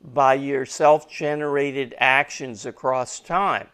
by 0.01 0.33
your 0.33 0.65
self 0.65 1.09
generated 1.09 1.95
actions 1.97 2.65
across 2.65 3.21
time. 3.21 3.69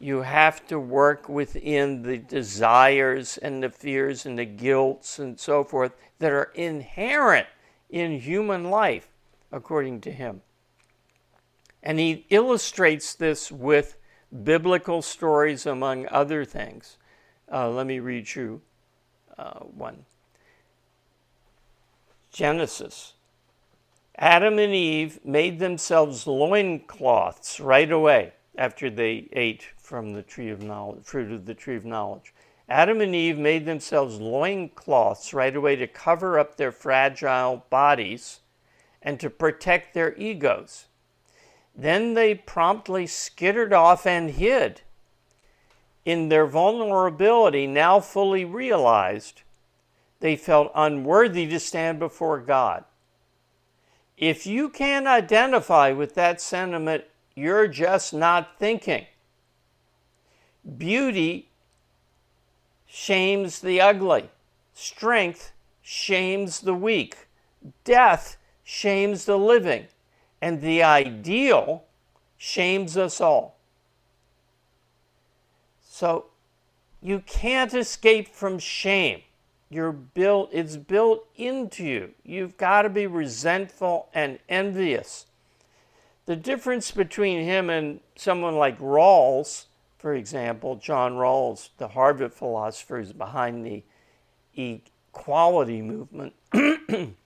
You 0.00 0.22
have 0.22 0.66
to 0.66 0.80
work 0.80 1.28
within 1.28 2.02
the 2.02 2.18
desires 2.18 3.38
and 3.38 3.62
the 3.62 3.70
fears 3.70 4.26
and 4.26 4.36
the 4.36 4.46
guilts 4.46 5.20
and 5.20 5.38
so 5.38 5.62
forth 5.62 5.92
that 6.18 6.32
are 6.32 6.50
inherent 6.56 7.46
in 7.88 8.18
human 8.18 8.64
life, 8.64 9.09
according 9.52 10.00
to 10.02 10.12
him. 10.12 10.42
And 11.82 11.98
he 11.98 12.26
illustrates 12.30 13.14
this 13.14 13.50
with 13.50 13.96
biblical 14.44 15.02
stories, 15.02 15.66
among 15.66 16.06
other 16.08 16.44
things. 16.44 16.98
Uh, 17.50 17.68
let 17.70 17.86
me 17.86 17.98
read 17.98 18.34
you 18.34 18.60
uh, 19.38 19.60
one 19.60 20.04
Genesis. 22.30 23.14
Adam 24.16 24.58
and 24.58 24.74
Eve 24.74 25.18
made 25.24 25.58
themselves 25.58 26.26
loincloths 26.26 27.58
right 27.58 27.90
away 27.90 28.32
after 28.56 28.90
they 28.90 29.28
ate 29.32 29.66
from 29.78 30.12
the 30.12 30.22
tree 30.22 30.50
of 30.50 30.62
knowledge, 30.62 31.02
fruit 31.02 31.32
of 31.32 31.46
the 31.46 31.54
tree 31.54 31.76
of 31.76 31.84
knowledge. 31.84 32.34
Adam 32.68 33.00
and 33.00 33.14
Eve 33.14 33.38
made 33.38 33.64
themselves 33.64 34.20
loincloths 34.20 35.34
right 35.34 35.56
away 35.56 35.74
to 35.74 35.86
cover 35.86 36.38
up 36.38 36.56
their 36.56 36.70
fragile 36.70 37.64
bodies 37.70 38.40
and 39.02 39.18
to 39.20 39.30
protect 39.30 39.94
their 39.94 40.14
egos. 40.16 40.86
Then 41.74 42.14
they 42.14 42.34
promptly 42.34 43.06
skittered 43.06 43.72
off 43.72 44.06
and 44.06 44.30
hid. 44.30 44.82
In 46.04 46.28
their 46.28 46.46
vulnerability, 46.46 47.66
now 47.66 48.00
fully 48.00 48.44
realized, 48.44 49.42
they 50.20 50.36
felt 50.36 50.72
unworthy 50.74 51.46
to 51.46 51.60
stand 51.60 51.98
before 51.98 52.40
God. 52.40 52.84
If 54.16 54.46
you 54.46 54.68
can't 54.68 55.06
identify 55.06 55.92
with 55.92 56.14
that 56.14 56.40
sentiment, 56.40 57.04
you're 57.34 57.68
just 57.68 58.12
not 58.12 58.58
thinking. 58.58 59.06
Beauty 60.76 61.48
shames 62.86 63.60
the 63.60 63.80
ugly, 63.80 64.28
strength 64.74 65.52
shames 65.80 66.60
the 66.60 66.74
weak, 66.74 67.28
death 67.84 68.36
shames 68.70 69.24
the 69.24 69.36
living, 69.36 69.84
and 70.40 70.62
the 70.62 70.80
ideal 70.80 71.82
shames 72.36 72.96
us 72.96 73.20
all. 73.20 73.58
So 75.82 76.26
you 77.02 77.24
can't 77.26 77.74
escape 77.74 78.28
from 78.28 78.60
shame. 78.60 79.22
You're 79.70 79.90
built, 79.90 80.50
it's 80.52 80.76
built 80.76 81.26
into 81.34 81.82
you. 81.82 82.14
You've 82.24 82.56
got 82.56 82.82
to 82.82 82.88
be 82.88 83.08
resentful 83.08 84.08
and 84.14 84.38
envious. 84.48 85.26
The 86.26 86.36
difference 86.36 86.92
between 86.92 87.44
him 87.44 87.70
and 87.70 87.98
someone 88.14 88.54
like 88.54 88.78
Rawls, 88.78 89.64
for 89.98 90.14
example, 90.14 90.76
John 90.76 91.14
Rawls, 91.14 91.70
the 91.78 91.88
Harvard 91.88 92.32
philosopher 92.32 92.98
who's 92.98 93.12
behind 93.12 93.66
the 93.66 93.82
equality 94.56 95.82
movement 95.82 96.34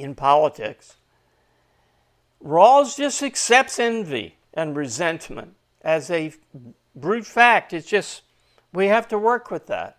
in 0.00 0.14
politics, 0.14 0.96
Rawls 2.42 2.96
just 2.96 3.22
accepts 3.22 3.78
envy 3.78 4.36
and 4.54 4.76
resentment 4.76 5.54
as 5.82 6.10
a 6.10 6.32
brute 6.94 7.26
fact. 7.26 7.72
It's 7.72 7.86
just, 7.86 8.22
we 8.72 8.86
have 8.86 9.06
to 9.08 9.18
work 9.18 9.50
with 9.50 9.66
that. 9.66 9.98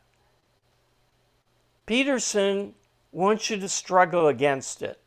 Peterson 1.86 2.74
wants 3.12 3.50
you 3.50 3.58
to 3.60 3.70
struggle 3.70 4.28
against 4.28 4.82
it. 4.82 5.00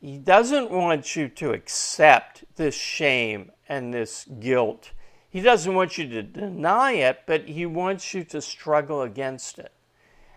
He 0.00 0.18
doesn't 0.18 0.70
want 0.70 1.14
you 1.14 1.28
to 1.28 1.52
accept 1.52 2.44
this 2.56 2.74
shame 2.74 3.52
and 3.68 3.94
this 3.94 4.26
guilt. 4.40 4.90
He 5.30 5.40
doesn't 5.40 5.74
want 5.74 5.96
you 5.96 6.08
to 6.08 6.22
deny 6.22 6.92
it, 6.92 7.20
but 7.24 7.48
he 7.48 7.64
wants 7.64 8.12
you 8.12 8.24
to 8.24 8.42
struggle 8.42 9.00
against 9.02 9.58
it. 9.58 9.72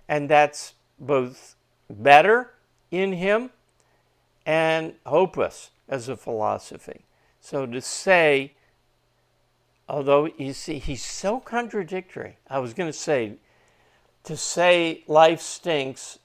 And 0.07 0.29
that's 0.29 0.75
both 0.99 1.55
better 1.89 2.54
in 2.97 3.13
him 3.13 3.51
and 4.45 4.93
hopeless 5.05 5.71
as 5.87 6.09
a 6.09 6.17
philosophy. 6.17 7.05
So 7.41 7.65
to 7.65 7.81
say, 7.81 8.53
although 9.87 10.29
you 10.37 10.53
see, 10.53 10.79
he's 10.79 11.03
so 11.03 11.39
contradictory. 11.39 12.37
I 12.49 12.59
was 12.59 12.73
going 12.73 12.89
to 12.89 12.97
say, 12.97 13.33
to 14.23 14.35
say 14.37 15.03
life 15.07 15.41
stinks 15.41 16.19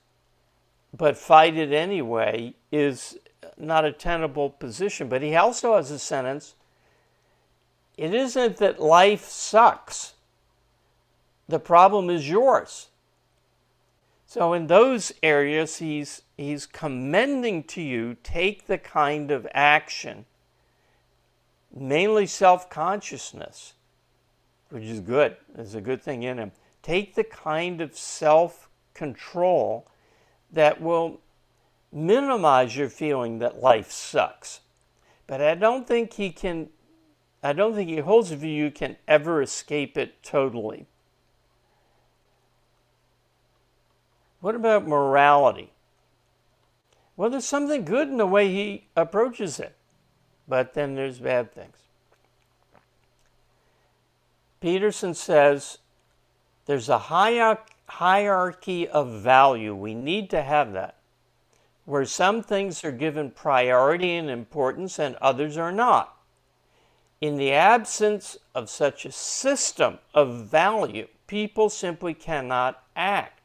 but 0.96 1.16
fight 1.16 1.56
it 1.56 1.72
anyway 1.72 2.54
is 2.72 3.18
not 3.56 3.84
a 3.84 3.92
tenable 3.92 4.50
position. 4.50 5.08
But 5.08 5.22
he 5.22 5.36
also 5.36 5.76
has 5.76 5.90
a 5.90 5.98
sentence 5.98 6.54
it 7.96 8.14
isn't 8.14 8.56
that 8.56 8.80
life 8.80 9.26
sucks, 9.26 10.14
the 11.48 11.58
problem 11.58 12.08
is 12.08 12.28
yours. 12.28 12.88
So, 14.30 14.52
in 14.52 14.68
those 14.68 15.12
areas, 15.24 15.78
he's, 15.78 16.22
he's 16.36 16.64
commending 16.64 17.64
to 17.64 17.82
you 17.82 18.16
take 18.22 18.68
the 18.68 18.78
kind 18.78 19.32
of 19.32 19.44
action, 19.52 20.24
mainly 21.74 22.26
self 22.26 22.70
consciousness, 22.70 23.74
which 24.68 24.84
is 24.84 25.00
good. 25.00 25.36
There's 25.52 25.74
a 25.74 25.80
good 25.80 26.00
thing 26.00 26.22
in 26.22 26.38
him 26.38 26.52
Take 26.80 27.16
the 27.16 27.24
kind 27.24 27.80
of 27.80 27.96
self 27.96 28.68
control 28.94 29.88
that 30.52 30.80
will 30.80 31.18
minimize 31.90 32.76
your 32.76 32.88
feeling 32.88 33.40
that 33.40 33.60
life 33.60 33.90
sucks. 33.90 34.60
But 35.26 35.40
I 35.40 35.56
don't 35.56 35.88
think 35.88 36.12
he 36.12 36.30
can, 36.30 36.68
I 37.42 37.52
don't 37.52 37.74
think 37.74 37.90
he 37.90 37.96
holds 37.96 38.30
the 38.30 38.36
view 38.36 38.66
you 38.66 38.70
can 38.70 38.96
ever 39.08 39.42
escape 39.42 39.98
it 39.98 40.22
totally. 40.22 40.86
What 44.40 44.54
about 44.54 44.88
morality? 44.88 45.72
Well, 47.16 47.30
there's 47.30 47.44
something 47.44 47.84
good 47.84 48.08
in 48.08 48.16
the 48.16 48.26
way 48.26 48.48
he 48.50 48.86
approaches 48.96 49.60
it, 49.60 49.76
but 50.48 50.72
then 50.72 50.94
there's 50.94 51.18
bad 51.18 51.52
things. 51.52 51.76
Peterson 54.60 55.14
says 55.14 55.78
there's 56.66 56.88
a 56.88 56.98
hierarchy 57.86 58.88
of 58.88 59.12
value. 59.22 59.74
We 59.74 59.94
need 59.94 60.30
to 60.30 60.42
have 60.42 60.72
that, 60.72 60.96
where 61.84 62.04
some 62.04 62.42
things 62.42 62.84
are 62.84 62.92
given 62.92 63.30
priority 63.30 64.14
and 64.16 64.30
importance 64.30 64.98
and 64.98 65.16
others 65.16 65.58
are 65.58 65.72
not. 65.72 66.16
In 67.20 67.36
the 67.36 67.52
absence 67.52 68.38
of 68.54 68.70
such 68.70 69.04
a 69.04 69.12
system 69.12 69.98
of 70.14 70.46
value, 70.46 71.08
people 71.26 71.68
simply 71.68 72.14
cannot 72.14 72.82
act. 72.96 73.39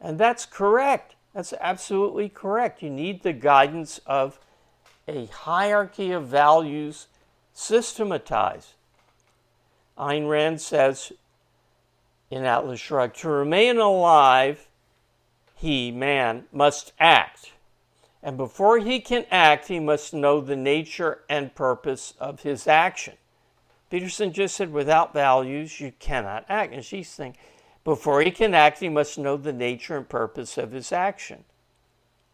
And 0.00 0.18
that's 0.18 0.46
correct. 0.46 1.14
That's 1.34 1.52
absolutely 1.60 2.28
correct. 2.28 2.82
You 2.82 2.90
need 2.90 3.22
the 3.22 3.32
guidance 3.32 4.00
of 4.06 4.40
a 5.06 5.26
hierarchy 5.26 6.10
of 6.12 6.26
values 6.26 7.06
systematized. 7.52 8.74
Ayn 9.98 10.28
Rand 10.28 10.60
says 10.60 11.12
in 12.30 12.44
Atlas 12.44 12.80
Shrugged. 12.80 13.16
To 13.16 13.28
remain 13.28 13.78
alive, 13.78 14.68
he, 15.54 15.90
man, 15.90 16.44
must 16.52 16.92
act. 16.98 17.52
And 18.22 18.36
before 18.36 18.78
he 18.78 19.00
can 19.00 19.26
act, 19.30 19.68
he 19.68 19.80
must 19.80 20.14
know 20.14 20.40
the 20.40 20.56
nature 20.56 21.20
and 21.28 21.54
purpose 21.54 22.14
of 22.20 22.42
his 22.42 22.66
action. 22.66 23.14
Peterson 23.90 24.32
just 24.32 24.54
said, 24.54 24.72
without 24.72 25.12
values, 25.12 25.80
you 25.80 25.92
cannot 25.98 26.44
act. 26.48 26.72
And 26.72 26.84
she's 26.84 27.08
saying, 27.08 27.36
before 27.84 28.20
he 28.22 28.30
can 28.30 28.54
act, 28.54 28.80
he 28.80 28.88
must 28.88 29.18
know 29.18 29.36
the 29.36 29.52
nature 29.52 29.96
and 29.96 30.08
purpose 30.08 30.58
of 30.58 30.72
his 30.72 30.92
action. 30.92 31.44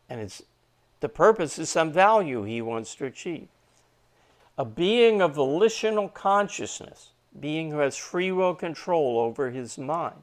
And 0.09 0.20
it's, 0.20 0.42
the 1.00 1.09
purpose 1.09 1.59
is 1.59 1.68
some 1.68 1.92
value 1.92 2.42
he 2.42 2.61
wants 2.61 2.94
to 2.96 3.06
achieve. 3.06 3.48
A 4.59 4.64
being 4.64 5.20
of 5.20 5.35
volitional 5.35 6.09
consciousness 6.09 7.11
being 7.38 7.70
who 7.70 7.78
has 7.78 7.96
free 7.96 8.32
will 8.32 8.54
control 8.54 9.20
over 9.20 9.50
his 9.50 9.76
mind. 9.76 10.22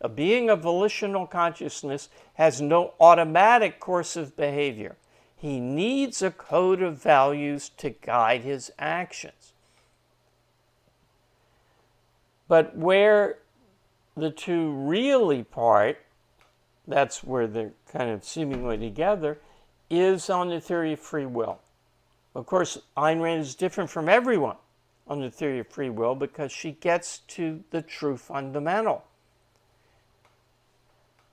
A 0.00 0.08
being 0.08 0.48
of 0.48 0.60
volitional 0.60 1.26
consciousness 1.26 2.08
has 2.34 2.60
no 2.60 2.94
automatic 2.98 3.78
course 3.80 4.16
of 4.16 4.36
behavior. 4.36 4.96
He 5.36 5.60
needs 5.60 6.22
a 6.22 6.30
code 6.30 6.82
of 6.82 7.02
values 7.02 7.70
to 7.78 7.90
guide 7.90 8.42
his 8.42 8.72
actions. 8.78 9.52
But 12.48 12.76
where 12.76 13.38
the 14.16 14.30
two 14.30 14.72
really 14.72 15.42
part, 15.44 15.98
that's 16.86 17.22
where 17.22 17.46
they're 17.46 17.72
kind 17.90 18.10
of 18.10 18.24
seemingly 18.24 18.78
together, 18.78 19.38
is 19.88 20.30
on 20.30 20.48
the 20.48 20.60
theory 20.60 20.92
of 20.92 21.00
free 21.00 21.26
will. 21.26 21.60
Of 22.34 22.46
course, 22.46 22.78
Ayn 22.96 23.20
Rand 23.20 23.40
is 23.40 23.54
different 23.54 23.90
from 23.90 24.08
everyone 24.08 24.56
on 25.08 25.20
the 25.20 25.30
theory 25.30 25.58
of 25.58 25.66
free 25.66 25.90
will 25.90 26.14
because 26.14 26.52
she 26.52 26.72
gets 26.72 27.18
to 27.28 27.62
the 27.70 27.82
true 27.82 28.16
fundamental. 28.16 29.04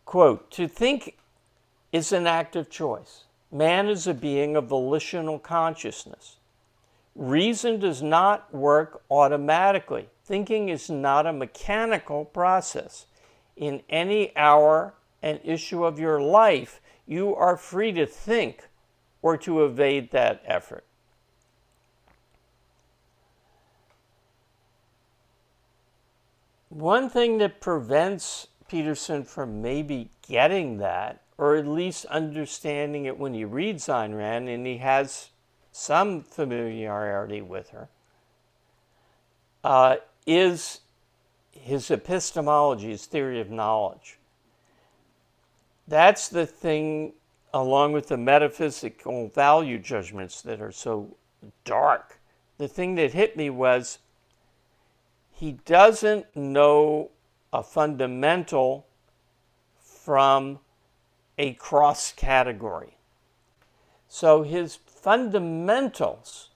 Quote, 0.05 0.49
to 0.51 0.67
think 0.67 1.17
is 1.91 2.11
an 2.11 2.25
act 2.25 2.55
of 2.55 2.69
choice. 2.69 3.25
Man 3.51 3.87
is 3.87 4.07
a 4.07 4.13
being 4.13 4.55
of 4.55 4.65
volitional 4.65 5.39
consciousness. 5.39 6.37
Reason 7.15 7.79
does 7.79 8.01
not 8.01 8.53
work 8.53 9.01
automatically. 9.09 10.09
Thinking 10.27 10.67
is 10.67 10.89
not 10.89 11.25
a 11.25 11.31
mechanical 11.31 12.25
process. 12.25 13.05
In 13.55 13.81
any 13.87 14.35
hour 14.35 14.93
and 15.21 15.39
issue 15.41 15.85
of 15.85 15.99
your 15.99 16.19
life, 16.19 16.81
you 17.05 17.33
are 17.33 17.55
free 17.55 17.93
to 17.93 18.05
think 18.05 18.67
or 19.21 19.37
to 19.37 19.63
evade 19.63 20.11
that 20.11 20.41
effort. 20.45 20.83
One 26.67 27.09
thing 27.09 27.37
that 27.37 27.61
prevents 27.61 28.47
Peterson 28.67 29.23
from 29.23 29.61
maybe 29.61 30.11
getting 30.27 30.77
that, 30.79 31.21
or 31.37 31.55
at 31.55 31.65
least 31.65 32.03
understanding 32.07 33.05
it 33.05 33.17
when 33.17 33.33
he 33.33 33.45
reads 33.45 33.87
Ayn 33.87 34.17
Rand, 34.17 34.49
and 34.49 34.67
he 34.67 34.79
has 34.79 35.29
some 35.71 36.21
familiarity 36.21 37.41
with 37.41 37.69
her, 37.69 37.87
uh, 39.63 39.95
is 40.27 40.81
his 41.51 41.89
epistemology, 41.89 42.89
his 42.89 43.05
theory 43.05 43.39
of 43.39 43.49
knowledge. 43.49 44.19
That's 45.87 46.27
the 46.27 46.45
thing, 46.45 47.13
along 47.53 47.93
with 47.93 48.09
the 48.09 48.17
metaphysical 48.17 49.29
value 49.29 49.79
judgments 49.79 50.41
that 50.41 50.61
are 50.61 50.71
so 50.71 51.15
dark. 51.63 52.19
The 52.57 52.67
thing 52.67 52.95
that 52.95 53.13
hit 53.13 53.37
me 53.37 53.49
was 53.49 53.99
he 55.31 55.53
doesn't 55.65 56.35
know 56.35 57.11
a 57.53 57.63
fundamental 57.63 58.85
from 59.79 60.59
a 61.37 61.53
cross 61.53 62.11
category. 62.11 62.97
So 64.07 64.43
his 64.43 64.75
fundamentals 64.75 66.49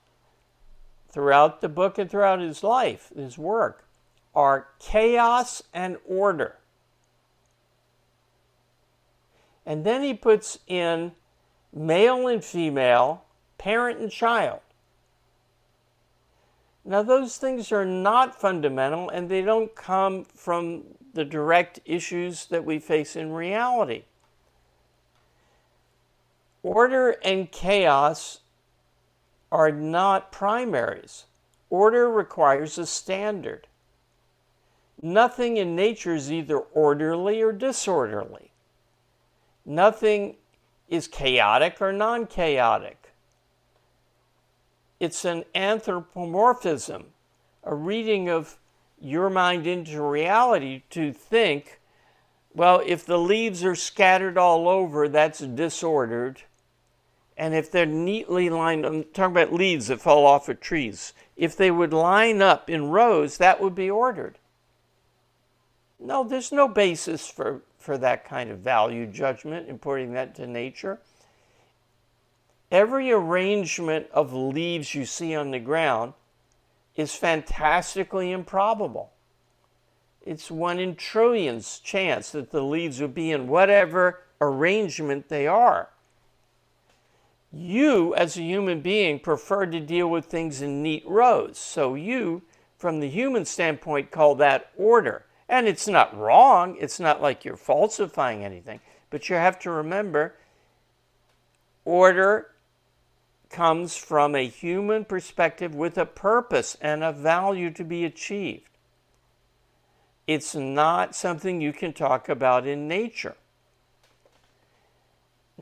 throughout 1.11 1.61
the 1.61 1.69
book 1.69 1.97
and 1.97 2.09
throughout 2.09 2.39
his 2.39 2.63
life, 2.63 3.11
his 3.15 3.37
work, 3.37 3.85
are 4.33 4.67
chaos 4.79 5.61
and 5.73 5.97
order. 6.05 6.57
And 9.65 9.83
then 9.85 10.01
he 10.01 10.13
puts 10.13 10.59
in 10.67 11.11
male 11.73 12.27
and 12.27 12.43
female, 12.43 13.25
parent 13.57 13.99
and 13.99 14.11
child. 14.11 14.59
Now, 16.83 17.03
those 17.03 17.37
things 17.37 17.71
are 17.71 17.85
not 17.85 18.39
fundamental 18.39 19.09
and 19.09 19.29
they 19.29 19.41
don't 19.41 19.75
come 19.75 20.25
from 20.25 20.83
the 21.13 21.25
direct 21.25 21.79
issues 21.85 22.45
that 22.47 22.65
we 22.65 22.79
face 22.79 23.15
in 23.15 23.31
reality. 23.31 24.03
Order 26.63 27.17
and 27.23 27.51
chaos 27.51 28.40
are 29.51 29.71
not 29.71 30.31
primaries. 30.31 31.25
Order 31.69 32.09
requires 32.09 32.77
a 32.77 32.85
standard. 32.85 33.67
Nothing 35.01 35.57
in 35.57 35.75
nature 35.75 36.15
is 36.15 36.31
either 36.31 36.59
orderly 36.59 37.41
or 37.41 37.51
disorderly. 37.51 38.51
Nothing 39.65 40.35
is 40.87 41.07
chaotic 41.07 41.81
or 41.81 41.91
non 41.91 42.27
chaotic 42.27 43.01
it's 45.01 45.25
an 45.25 45.43
anthropomorphism, 45.55 47.05
a 47.63 47.73
reading 47.73 48.29
of 48.29 48.59
your 48.99 49.31
mind 49.31 49.65
into 49.65 49.99
reality 49.99 50.83
to 50.91 51.11
think, 51.11 51.79
well, 52.53 52.83
if 52.85 53.03
the 53.03 53.17
leaves 53.17 53.63
are 53.63 53.73
scattered 53.73 54.37
all 54.37 54.69
over, 54.69 55.09
that's 55.09 55.39
disordered. 55.39 56.43
And 57.41 57.55
if 57.55 57.71
they're 57.71 57.87
neatly 57.87 58.51
lined, 58.51 58.85
I'm 58.85 59.03
talking 59.03 59.35
about 59.35 59.51
leaves 59.51 59.87
that 59.87 59.99
fall 59.99 60.27
off 60.27 60.47
of 60.47 60.59
trees, 60.59 61.11
if 61.35 61.57
they 61.57 61.71
would 61.71 61.91
line 61.91 62.39
up 62.39 62.69
in 62.69 62.91
rows, 62.91 63.39
that 63.39 63.59
would 63.59 63.73
be 63.73 63.89
ordered. 63.89 64.37
No, 65.99 66.23
there's 66.23 66.51
no 66.51 66.67
basis 66.67 67.27
for, 67.27 67.63
for 67.79 67.97
that 67.97 68.25
kind 68.25 68.51
of 68.51 68.59
value 68.59 69.07
judgment, 69.07 69.69
importing 69.69 70.13
that 70.13 70.35
to 70.35 70.45
nature. 70.45 70.99
Every 72.71 73.11
arrangement 73.11 74.05
of 74.11 74.33
leaves 74.33 74.93
you 74.93 75.07
see 75.07 75.33
on 75.33 75.49
the 75.49 75.59
ground 75.59 76.13
is 76.95 77.15
fantastically 77.15 78.31
improbable. 78.31 79.13
It's 80.23 80.51
one 80.51 80.77
in 80.77 80.95
trillions 80.95 81.79
chance 81.79 82.29
that 82.33 82.51
the 82.51 82.61
leaves 82.61 83.01
would 83.01 83.15
be 83.15 83.31
in 83.31 83.47
whatever 83.47 84.19
arrangement 84.39 85.27
they 85.27 85.47
are. 85.47 85.89
You, 87.53 88.15
as 88.15 88.37
a 88.37 88.41
human 88.41 88.81
being, 88.81 89.19
prefer 89.19 89.65
to 89.65 89.79
deal 89.79 90.09
with 90.09 90.25
things 90.25 90.61
in 90.61 90.81
neat 90.81 91.03
rows. 91.05 91.57
So 91.57 91.95
you, 91.95 92.43
from 92.77 92.99
the 92.99 93.09
human 93.09 93.45
standpoint, 93.45 94.11
call 94.11 94.35
that 94.35 94.71
order. 94.77 95.25
And 95.49 95.67
it's 95.67 95.87
not 95.87 96.17
wrong. 96.17 96.77
It's 96.79 96.99
not 96.99 97.21
like 97.21 97.43
you're 97.43 97.57
falsifying 97.57 98.43
anything. 98.43 98.79
But 99.09 99.29
you 99.29 99.35
have 99.35 99.59
to 99.59 99.71
remember 99.71 100.35
order 101.83 102.51
comes 103.49 103.97
from 103.97 104.33
a 104.33 104.47
human 104.47 105.03
perspective 105.03 105.75
with 105.75 105.97
a 105.97 106.05
purpose 106.05 106.77
and 106.79 107.03
a 107.03 107.11
value 107.11 107.69
to 107.71 107.83
be 107.83 108.05
achieved. 108.05 108.69
It's 110.25 110.55
not 110.55 111.15
something 111.15 111.59
you 111.59 111.73
can 111.73 111.91
talk 111.91 112.29
about 112.29 112.65
in 112.65 112.87
nature. 112.87 113.35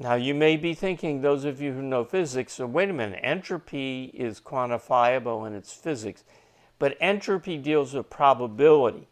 Now, 0.02 0.14
you 0.16 0.34
may 0.34 0.56
be 0.56 0.74
thinking, 0.74 1.20
those 1.20 1.44
of 1.44 1.62
you 1.62 1.74
who 1.74 1.82
know 1.82 2.06
physics, 2.06 2.54
so 2.54 2.66
wait 2.66 2.90
a 2.90 2.94
minute, 2.94 3.20
entropy 3.22 4.06
is 4.14 4.40
quantifiable 4.40 5.46
and 5.46 5.54
it's 5.54 5.74
physics, 5.74 6.24
but 6.80 6.96
entropy 7.02 7.58
deals 7.58 7.94
with 7.94 8.10
probability. 8.10 9.10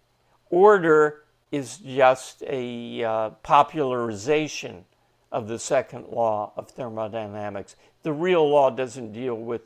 Order 0.50 1.23
is 1.52 1.78
just 1.78 2.41
a 2.47 3.04
uh, 3.04 3.30
popularization 3.43 4.86
of 5.30 5.50
the 5.50 5.60
second 5.60 6.08
law 6.08 6.54
of 6.56 6.69
thermodynamics. 6.71 7.76
The 8.04 8.13
real 8.13 8.50
law 8.50 8.69
doesn't 8.69 9.12
deal 9.12 9.36
with 9.36 9.63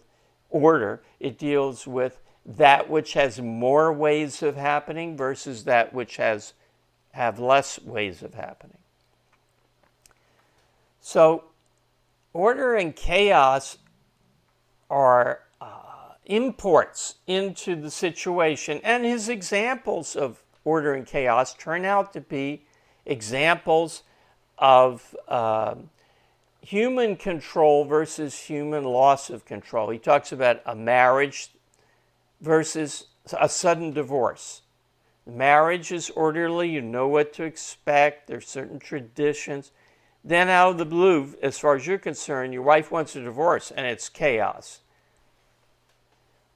order, 0.50 1.04
it 1.20 1.38
deals 1.38 1.86
with 1.86 2.20
that 2.44 2.90
which 2.90 3.14
has 3.14 3.40
more 3.40 3.94
ways 3.94 4.42
of 4.42 4.56
happening 4.56 5.16
versus 5.16 5.66
that 5.66 5.94
which 5.94 6.18
has 6.18 6.54
have 7.12 7.40
less 7.40 7.80
ways 7.80 8.24
of 8.24 8.34
happening. 8.34 8.81
So 11.02 11.46
order 12.32 12.76
and 12.76 12.96
chaos 12.96 13.80
are 14.90 15.42
uh, 15.60 16.14
imports 16.26 17.16
into 17.28 17.76
the 17.76 17.90
situation, 17.92 18.80
and 18.84 19.04
his 19.04 19.28
examples 19.28 20.16
of 20.16 20.44
order 20.64 20.94
and 20.94 21.06
chaos 21.06 21.56
turn 21.56 21.86
out 21.86 22.14
to 22.14 22.22
be 22.22 22.64
examples 23.06 24.04
of 24.60 25.16
uh, 25.28 25.74
human 26.62 27.16
control 27.16 27.84
versus 27.84 28.38
human 28.38 28.84
loss 28.84 29.32
of 29.32 29.44
control. 29.44 29.90
He 29.90 29.98
talks 29.98 30.32
about 30.32 30.62
a 30.68 30.76
marriage 30.76 31.50
versus 32.40 33.08
a 33.40 33.50
sudden 33.50 33.92
divorce. 33.92 34.62
Marriage 35.26 35.92
is 35.92 36.12
orderly, 36.12 36.70
you 36.70 36.82
know 36.82 37.08
what 37.08 37.34
to 37.34 37.44
expect, 37.44 38.28
there's 38.28 38.48
certain 38.48 38.78
traditions. 38.78 39.72
Then, 40.24 40.50
out 40.50 40.72
of 40.72 40.78
the 40.78 40.86
blue, 40.86 41.36
as 41.42 41.58
far 41.58 41.76
as 41.76 41.88
you're 41.88 41.98
concerned, 41.98 42.54
your 42.54 42.62
wife 42.62 42.92
wants 42.92 43.16
a 43.16 43.22
divorce 43.22 43.72
and 43.72 43.88
it's 43.88 44.10
chaos. 44.10 44.82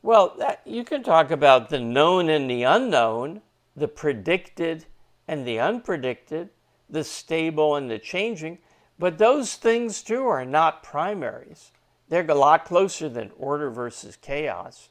Well, 0.04 0.36
that, 0.38 0.62
you 0.66 0.84
can 0.84 1.02
talk 1.02 1.32
about 1.32 1.70
the 1.70 1.80
known 1.80 2.30
and 2.30 2.50
the 2.50 2.64
unknown, 2.64 3.42
the 3.76 3.88
predicted 3.88 4.86
and 5.28 5.48
the 5.48 5.58
unpredicted 5.58 6.50
the 6.90 7.04
stable 7.04 7.76
and 7.76 7.90
the 7.90 8.00
changing, 8.00 8.60
but 8.98 9.18
those 9.18 9.56
things 9.56 10.04
too 10.04 10.26
are 10.26 10.46
not 10.46 10.84
primaries. 10.84 11.72
They're 12.08 12.30
a 12.30 12.36
lot 12.36 12.66
closer 12.66 13.10
than 13.10 13.32
order 13.38 13.70
versus 13.70 14.16
chaos. 14.16 14.90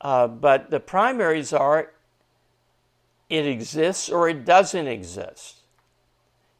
Uh, 0.00 0.28
but 0.28 0.70
the 0.70 0.80
primaries 0.80 1.52
are 1.52 1.92
it 3.28 3.46
exists 3.46 4.08
or 4.08 4.28
it 4.28 4.44
doesn't 4.44 4.86
exist. 4.86 5.57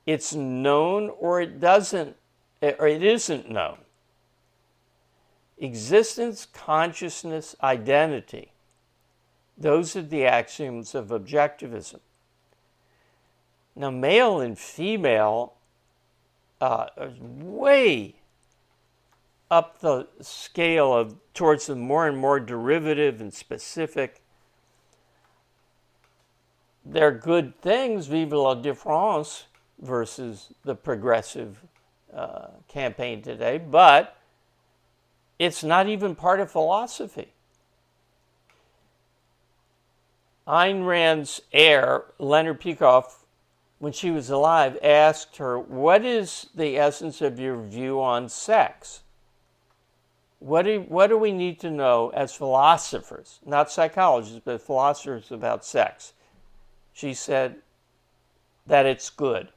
It's 0.08 0.32
known 0.32 1.10
or 1.20 1.42
it 1.42 1.60
doesn't, 1.60 2.16
or 2.62 2.88
it 2.88 3.04
isn't 3.04 3.50
known. 3.50 3.76
Existence, 5.58 6.46
consciousness, 6.50 7.54
identity. 7.62 8.52
Those 9.58 9.94
are 9.96 10.02
the 10.02 10.24
axioms 10.24 10.94
of 10.94 11.08
objectivism. 11.08 12.00
Now, 13.76 13.90
male 13.90 14.40
and 14.40 14.58
female 14.58 15.52
uh, 16.58 16.86
way 17.20 18.14
up 19.50 19.80
the 19.80 20.08
scale 20.22 20.94
of 20.94 21.16
towards 21.34 21.66
the 21.66 21.76
more 21.76 22.08
and 22.08 22.16
more 22.16 22.40
derivative 22.40 23.20
and 23.20 23.34
specific. 23.34 24.22
They're 26.82 27.12
good 27.12 27.60
things, 27.60 28.06
vive 28.06 28.32
la 28.32 28.54
différence, 28.54 29.47
versus 29.80 30.52
the 30.64 30.74
progressive 30.74 31.58
uh, 32.12 32.48
campaign 32.68 33.22
today, 33.22 33.58
but 33.58 34.16
it's 35.38 35.62
not 35.62 35.88
even 35.88 36.14
part 36.14 36.40
of 36.40 36.50
philosophy. 36.50 37.32
Ayn 40.46 40.86
Rand's 40.86 41.42
heir, 41.52 42.04
Leonard 42.18 42.60
Peikoff, 42.60 43.24
when 43.78 43.92
she 43.92 44.10
was 44.10 44.30
alive, 44.30 44.78
asked 44.82 45.36
her, 45.36 45.58
What 45.58 46.04
is 46.04 46.46
the 46.54 46.78
essence 46.78 47.20
of 47.20 47.38
your 47.38 47.62
view 47.62 48.00
on 48.00 48.28
sex? 48.28 49.02
What 50.40 50.62
do, 50.62 50.80
what 50.88 51.08
do 51.08 51.18
we 51.18 51.32
need 51.32 51.60
to 51.60 51.70
know 51.70 52.10
as 52.14 52.32
philosophers, 52.32 53.40
not 53.44 53.70
psychologists, 53.70 54.40
but 54.44 54.62
philosophers 54.62 55.30
about 55.30 55.64
sex? 55.64 56.14
She 56.92 57.12
said 57.12 57.56
that 58.66 58.86
it's 58.86 59.10
good. 59.10 59.48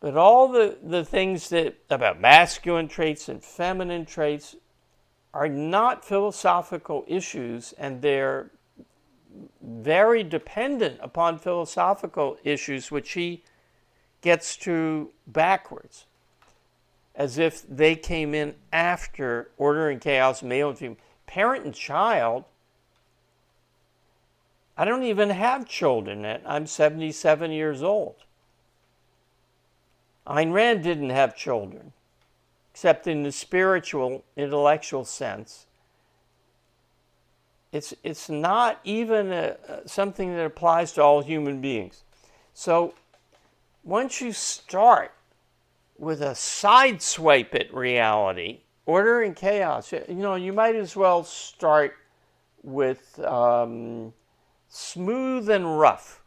But 0.00 0.16
all 0.16 0.48
the, 0.48 0.78
the 0.82 1.04
things 1.04 1.50
that 1.50 1.76
about 1.90 2.20
masculine 2.20 2.88
traits 2.88 3.28
and 3.28 3.44
feminine 3.44 4.06
traits 4.06 4.56
are 5.32 5.48
not 5.48 6.04
philosophical 6.04 7.04
issues 7.06 7.72
and 7.78 8.00
they're 8.00 8.50
very 9.62 10.24
dependent 10.24 10.98
upon 11.02 11.38
philosophical 11.38 12.38
issues, 12.42 12.90
which 12.90 13.12
he 13.12 13.44
gets 14.22 14.56
to 14.56 15.10
backwards, 15.26 16.06
as 17.14 17.38
if 17.38 17.66
they 17.68 17.94
came 17.94 18.34
in 18.34 18.54
after 18.72 19.50
order 19.56 19.88
and 19.88 20.00
chaos, 20.00 20.42
male 20.42 20.70
and 20.70 20.78
female. 20.78 20.96
Parent 21.26 21.64
and 21.64 21.74
child. 21.74 22.44
I 24.76 24.84
don't 24.84 25.04
even 25.04 25.30
have 25.30 25.68
children 25.68 26.22
yet. 26.22 26.42
I'm 26.44 26.66
77 26.66 27.52
years 27.52 27.82
old. 27.82 28.16
Ayn 30.30 30.52
Rand 30.52 30.82
didn't 30.82 31.10
have 31.10 31.36
children 31.36 31.92
except 32.72 33.06
in 33.06 33.24
the 33.24 33.32
spiritual, 33.32 34.24
intellectual 34.36 35.04
sense. 35.04 35.66
It's, 37.72 37.92
it's 38.02 38.28
not 38.28 38.80
even 38.84 39.32
a, 39.32 39.56
something 39.86 40.34
that 40.34 40.46
applies 40.46 40.92
to 40.92 41.02
all 41.02 41.20
human 41.20 41.60
beings. 41.60 42.04
So 42.54 42.94
once 43.84 44.20
you 44.20 44.32
start 44.32 45.12
with 45.98 46.22
a 46.22 46.30
sideswipe 46.30 47.54
at 47.54 47.72
reality, 47.74 48.60
order 48.86 49.22
and 49.22 49.36
chaos, 49.36 49.92
you 49.92 50.04
know, 50.08 50.36
you 50.36 50.52
might 50.52 50.74
as 50.74 50.96
well 50.96 51.22
start 51.24 51.96
with 52.62 53.18
um, 53.20 54.12
smooth 54.68 55.50
and 55.50 55.78
rough. 55.78 56.19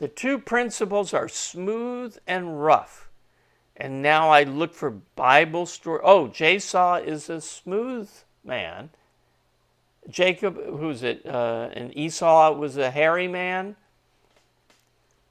The 0.00 0.08
two 0.08 0.38
principles 0.38 1.14
are 1.14 1.28
smooth 1.28 2.18
and 2.26 2.60
rough 2.60 3.10
and 3.80 4.02
now 4.02 4.28
I 4.28 4.42
look 4.42 4.74
for 4.74 4.90
Bible 4.90 5.64
story. 5.64 6.00
Oh, 6.04 6.28
Jason 6.28 7.02
is 7.04 7.30
a 7.30 7.40
smooth 7.40 8.10
man. 8.44 8.90
Jacob, 10.08 10.56
who's 10.56 11.02
it? 11.02 11.24
Uh, 11.24 11.70
and 11.72 11.96
Esau 11.96 12.52
was 12.52 12.76
a 12.76 12.90
hairy 12.90 13.26
man. 13.26 13.76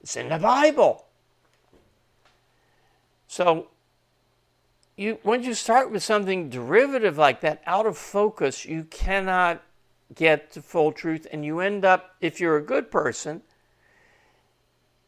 It's 0.01 0.15
in 0.15 0.29
the 0.29 0.39
Bible. 0.39 1.05
So, 3.27 3.67
you 4.97 5.19
once 5.23 5.45
you 5.45 5.53
start 5.53 5.91
with 5.91 6.01
something 6.01 6.49
derivative 6.49 7.19
like 7.19 7.41
that, 7.41 7.61
out 7.67 7.85
of 7.85 7.97
focus, 7.97 8.65
you 8.65 8.85
cannot 8.85 9.61
get 10.15 10.53
the 10.53 10.61
full 10.63 10.91
truth, 10.91 11.27
and 11.31 11.45
you 11.45 11.59
end 11.59 11.85
up, 11.85 12.15
if 12.19 12.39
you're 12.39 12.57
a 12.57 12.63
good 12.63 12.89
person, 12.89 13.43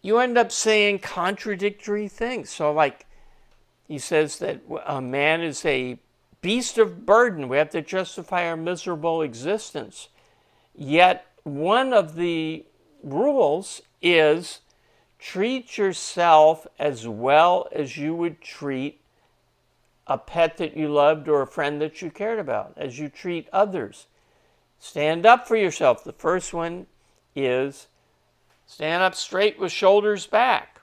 you 0.01 0.17
end 0.17 0.37
up 0.37 0.51
saying 0.51 0.99
contradictory 0.99 2.07
things. 2.07 2.49
So, 2.49 2.71
like 2.71 3.05
he 3.87 3.99
says 3.99 4.39
that 4.39 4.61
a 4.85 5.01
man 5.01 5.41
is 5.41 5.65
a 5.65 5.99
beast 6.41 6.77
of 6.77 7.05
burden. 7.05 7.49
We 7.49 7.57
have 7.57 7.69
to 7.71 7.81
justify 7.81 8.47
our 8.47 8.57
miserable 8.57 9.21
existence. 9.21 10.09
Yet, 10.73 11.27
one 11.43 11.93
of 11.93 12.15
the 12.15 12.65
rules 13.03 13.81
is 14.01 14.59
treat 15.19 15.77
yourself 15.77 16.65
as 16.79 17.07
well 17.07 17.67
as 17.71 17.97
you 17.97 18.15
would 18.15 18.41
treat 18.41 19.01
a 20.07 20.17
pet 20.17 20.57
that 20.57 20.75
you 20.75 20.89
loved 20.89 21.27
or 21.27 21.41
a 21.41 21.47
friend 21.47 21.79
that 21.81 22.01
you 22.01 22.09
cared 22.09 22.39
about, 22.39 22.73
as 22.75 22.97
you 22.97 23.07
treat 23.07 23.47
others. 23.53 24.07
Stand 24.79 25.25
up 25.25 25.47
for 25.47 25.55
yourself. 25.55 26.03
The 26.03 26.11
first 26.11 26.53
one 26.53 26.87
is 27.35 27.87
stand 28.71 29.03
up 29.03 29.13
straight 29.13 29.59
with 29.59 29.69
shoulders 29.69 30.25
back. 30.25 30.79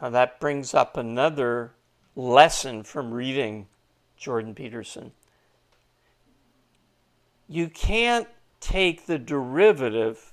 Now, 0.00 0.08
that 0.08 0.40
brings 0.40 0.72
up 0.72 0.96
another 0.96 1.72
lesson 2.16 2.82
from 2.84 3.12
reading 3.12 3.66
Jordan 4.16 4.54
Peterson. 4.54 5.12
You 7.48 7.68
can't 7.68 8.28
take 8.60 9.04
the 9.04 9.18
derivative 9.18 10.32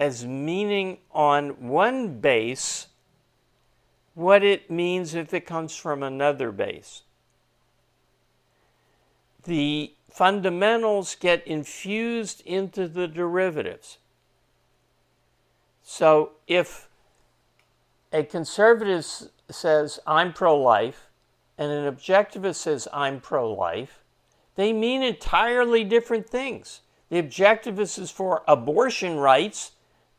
as 0.00 0.26
meaning 0.26 0.98
on 1.12 1.68
one 1.68 2.18
base 2.18 2.88
what 4.14 4.42
it 4.42 4.68
means 4.72 5.14
if 5.14 5.32
it 5.32 5.46
comes 5.46 5.76
from 5.76 6.02
another 6.02 6.50
base. 6.50 7.02
The 9.44 9.94
fundamentals 10.12 11.14
get 11.14 11.46
infused 11.46 12.42
into 12.44 12.88
the 12.88 13.06
derivatives. 13.06 13.98
So 15.82 16.32
if 16.46 16.88
a 18.12 18.22
conservative 18.22 19.06
says, 19.50 20.00
I'm 20.06 20.32
pro 20.32 20.56
life, 20.56 21.08
and 21.58 21.70
an 21.70 21.92
objectivist 21.92 22.56
says, 22.56 22.88
I'm 22.92 23.20
pro 23.20 23.52
life, 23.52 24.02
they 24.56 24.72
mean 24.72 25.02
entirely 25.02 25.84
different 25.84 26.28
things. 26.28 26.80
The 27.08 27.22
objectivist 27.22 27.98
is 27.98 28.10
for 28.10 28.42
abortion 28.46 29.16
rights 29.16 29.72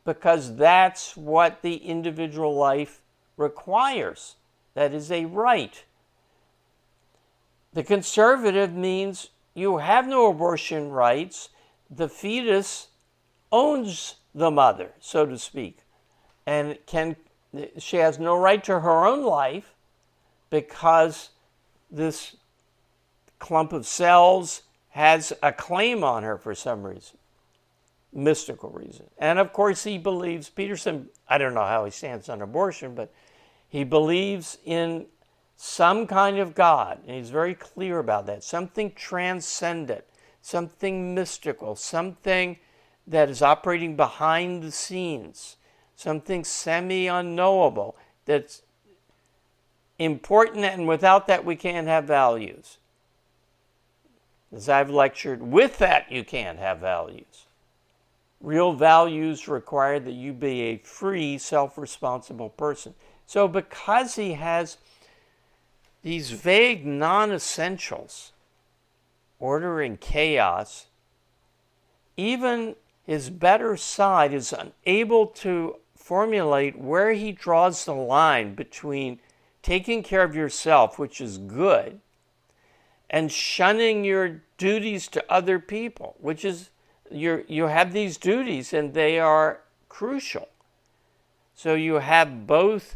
because 0.04 0.56
that's 0.56 1.16
what 1.16 1.62
the 1.62 1.76
individual 1.76 2.56
life 2.56 3.02
requires. 3.38 4.36
That 4.74 4.94
is 4.94 5.12
a 5.12 5.26
right. 5.26 5.84
The 7.74 7.84
conservative 7.84 8.74
means 8.74 9.30
you 9.54 9.78
have 9.78 10.08
no 10.08 10.30
abortion 10.30 10.92
rights. 10.92 11.50
The 11.90 12.08
fetus 12.08 12.88
owns 13.52 14.16
the 14.34 14.52
mother, 14.52 14.94
so 15.00 15.26
to 15.26 15.38
speak, 15.38 15.80
and 16.46 16.78
can 16.86 17.16
she 17.78 17.98
has 17.98 18.18
no 18.18 18.38
right 18.38 18.64
to 18.64 18.80
her 18.80 19.06
own 19.06 19.24
life 19.24 19.74
because 20.50 21.32
this 21.92 22.38
clump 23.40 23.74
of 23.74 23.86
cells 23.86 24.62
has 24.90 25.34
a 25.44 25.52
claim 25.52 26.04
on 26.04 26.24
her 26.24 26.38
for 26.38 26.56
some 26.56 26.84
reason, 26.84 27.18
mystical 28.14 28.70
reason. 28.70 29.06
And 29.18 29.40
of 29.40 29.52
course, 29.52 29.84
he 29.84 29.98
believes, 29.98 30.50
Peterson, 30.50 31.10
I 31.28 31.38
don't 31.38 31.54
know 31.54 31.66
how 31.66 31.84
he 31.84 31.92
stands 31.92 32.30
on 32.30 32.42
abortion, 32.42 32.96
but 32.96 33.12
he 33.68 33.84
believes 33.84 34.58
in 34.66 35.08
some 35.64 36.08
kind 36.08 36.40
of 36.40 36.56
God, 36.56 37.00
and 37.06 37.16
he's 37.18 37.30
very 37.30 37.54
clear 37.54 38.00
about 38.00 38.26
that 38.26 38.44
something 38.44 38.92
transcendent, 38.94 40.04
something 40.42 41.14
mystical, 41.16 41.76
something 41.76 42.58
that 43.08 43.30
is 43.30 43.42
operating 43.42 43.96
behind 43.96 44.64
the 44.64 44.72
scenes 44.72 45.58
something 46.02 46.44
semi 46.44 47.08
unknowable 47.08 47.96
that's 48.26 48.64
important, 50.00 50.66
and 50.66 50.88
without 50.88 51.28
that, 51.28 51.46
we 51.46 51.56
can't 51.56 51.88
have 51.88 52.06
values. 52.06 52.78
As 54.54 54.68
I've 54.68 54.90
lectured, 54.90 55.42
with 55.42 55.78
that, 55.78 56.12
you 56.12 56.24
can't 56.24 56.58
have 56.60 56.80
values. 56.80 57.46
Real 58.42 58.74
values 58.74 59.48
require 59.48 60.00
that 60.00 60.14
you 60.14 60.34
be 60.34 60.62
a 60.62 60.78
free, 60.78 61.38
self 61.38 61.78
responsible 61.78 62.50
person. 62.50 62.96
So, 63.28 63.48
because 63.48 64.16
he 64.16 64.34
has 64.34 64.78
these 66.04 66.32
vague 66.32 66.86
non 66.86 67.32
essentials, 67.32 68.32
order 69.40 69.82
and 69.82 70.00
chaos, 70.00 70.88
even 72.18 72.76
his 73.06 73.30
better 73.30 73.76
side 73.78 74.34
is 74.34 74.54
unable 74.54 75.28
to 75.28 75.76
formulate 75.96 76.78
where 76.78 77.14
he 77.14 77.32
draws 77.32 77.86
the 77.86 77.94
line 77.94 78.56
between 78.56 79.20
taking 79.62 80.02
care 80.04 80.24
of 80.24 80.36
yourself, 80.36 80.98
which 80.98 81.22
is 81.22 81.38
good, 81.38 82.00
and 83.10 83.32
shunning 83.32 84.04
your 84.04 84.42
duties 84.58 85.08
to 85.08 85.32
other 85.32 85.60
people, 85.60 86.16
which 86.20 86.44
is 86.44 86.70
you 87.10 87.44
you 87.48 87.68
have 87.68 87.94
these 87.94 88.18
duties 88.18 88.74
and 88.74 88.94
they 88.94 89.20
are 89.20 89.62
crucial. 89.90 90.48
So 91.54 91.76
you 91.76 91.96
have 91.96 92.48
both 92.48 92.96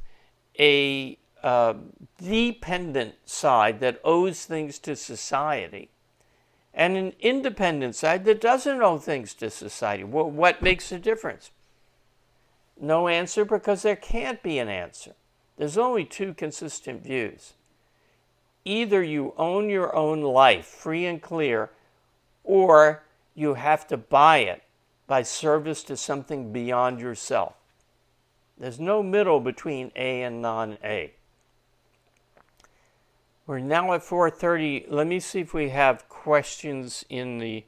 a 0.58 1.18
uh, 1.46 1.76
dependent 2.18 3.14
side 3.24 3.80
that 3.80 4.02
owes 4.04 4.46
things 4.46 4.80
to 4.80 4.96
society 4.96 5.90
and 6.74 6.98
an 6.98 7.14
independent 7.20 7.96
side 7.96 8.26
that 8.26 8.42
doesn't 8.42 8.82
owe 8.82 8.98
things 8.98 9.36
to 9.36 9.52
society. 9.52 10.04
Well, 10.04 10.30
what 10.30 10.64
makes 10.64 10.90
the 10.90 10.98
difference? 10.98 11.52
No 12.82 13.08
answer 13.08 13.46
because 13.46 13.84
there 13.84 13.96
can't 13.96 14.42
be 14.42 14.58
an 14.58 14.70
answer. 14.70 15.14
there's 15.58 15.78
only 15.78 16.04
two 16.04 16.34
consistent 16.34 17.04
views. 17.04 17.54
Either 18.66 19.04
you 19.04 19.36
own 19.38 19.70
your 19.70 19.96
own 19.96 20.22
life 20.22 20.66
free 20.66 21.06
and 21.06 21.22
clear, 21.22 21.70
or 22.44 23.04
you 23.36 23.54
have 23.54 23.88
to 23.88 23.98
buy 23.98 24.40
it 24.40 24.64
by 25.06 25.22
service 25.22 25.84
to 25.84 25.96
something 25.96 26.52
beyond 26.52 27.00
yourself. 27.00 27.54
There's 28.58 28.80
no 28.80 29.04
middle 29.04 29.40
between 29.40 29.92
A 29.96 30.24
and 30.24 30.42
non-A. 30.42 31.14
We're 33.48 33.60
now 33.60 33.94
at 33.94 34.02
4:30. 34.02 34.88
Let 34.90 35.06
me 35.06 35.20
see 35.20 35.42
if 35.42 35.54
we 35.54 35.70
have 35.70 36.10
questions 36.10 37.06
in 37.10 37.38
the 37.38 37.64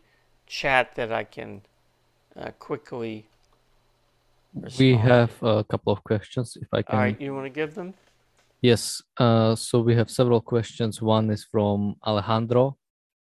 chat 0.48 0.96
that 0.96 1.12
I 1.12 1.24
can 1.24 1.62
uh, 2.36 2.52
quickly. 2.58 3.28
Respond. 4.56 4.80
We 4.80 4.96
have 4.96 5.32
a 5.44 5.63
couple 5.63 5.94
of 5.94 6.04
questions. 6.04 6.58
If 6.60 6.70
I 6.74 6.82
can. 6.82 6.96
All 6.96 7.02
right, 7.02 7.22
you 7.22 7.34
want 7.34 7.46
to 7.46 7.52
give 7.52 7.76
them? 7.76 7.94
Yes. 8.62 9.04
Uh, 9.18 9.56
so 9.56 9.80
we 9.82 9.94
have 9.96 10.10
several 10.10 10.42
questions. 10.42 11.00
One 11.00 11.30
is 11.30 11.46
from 11.46 11.96
Alejandro, 12.04 12.78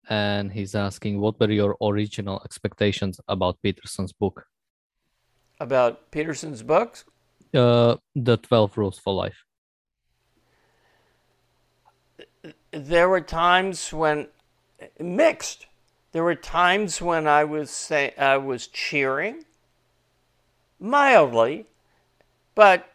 and 0.07 0.49
he's 0.49 0.75
asking, 0.75 1.19
"What 1.19 1.37
were 1.39 1.51
your 1.51 1.75
original 1.81 2.41
expectations 2.45 3.19
about 3.27 3.61
Peterson's 3.61 4.13
book?" 4.13 4.47
About 5.59 6.09
Peterson's 6.11 6.63
books? 6.63 7.03
Uh, 7.53 7.97
the 8.15 8.37
Twelve 8.37 8.77
Rules 8.77 8.97
for 8.97 9.13
Life. 9.13 9.43
There 12.75 13.07
were 13.07 13.21
times 13.21 13.93
when 13.93 14.27
mixed. 14.99 15.65
There 16.11 16.25
were 16.25 16.35
times 16.35 17.01
when 17.01 17.25
I 17.25 17.45
was 17.45 17.71
say, 17.71 18.13
I 18.17 18.35
was 18.35 18.67
cheering 18.67 19.45
mildly, 20.77 21.67
but 22.53 22.91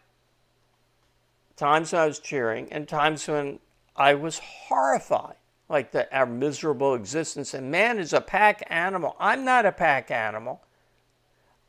times 1.55 1.93
when 1.93 2.01
I 2.01 2.05
was 2.05 2.19
cheering 2.19 2.71
and 2.71 2.87
times 2.87 3.27
when 3.27 3.57
I 3.95 4.13
was 4.13 4.37
horrified, 4.37 5.37
like 5.67 5.91
the, 5.91 6.15
our 6.15 6.27
miserable 6.27 6.93
existence. 6.93 7.55
And 7.55 7.71
man 7.71 7.97
is 7.97 8.13
a 8.13 8.21
pack 8.21 8.63
animal. 8.67 9.15
I'm 9.19 9.43
not 9.43 9.65
a 9.65 9.71
pack 9.71 10.11
animal. 10.11 10.61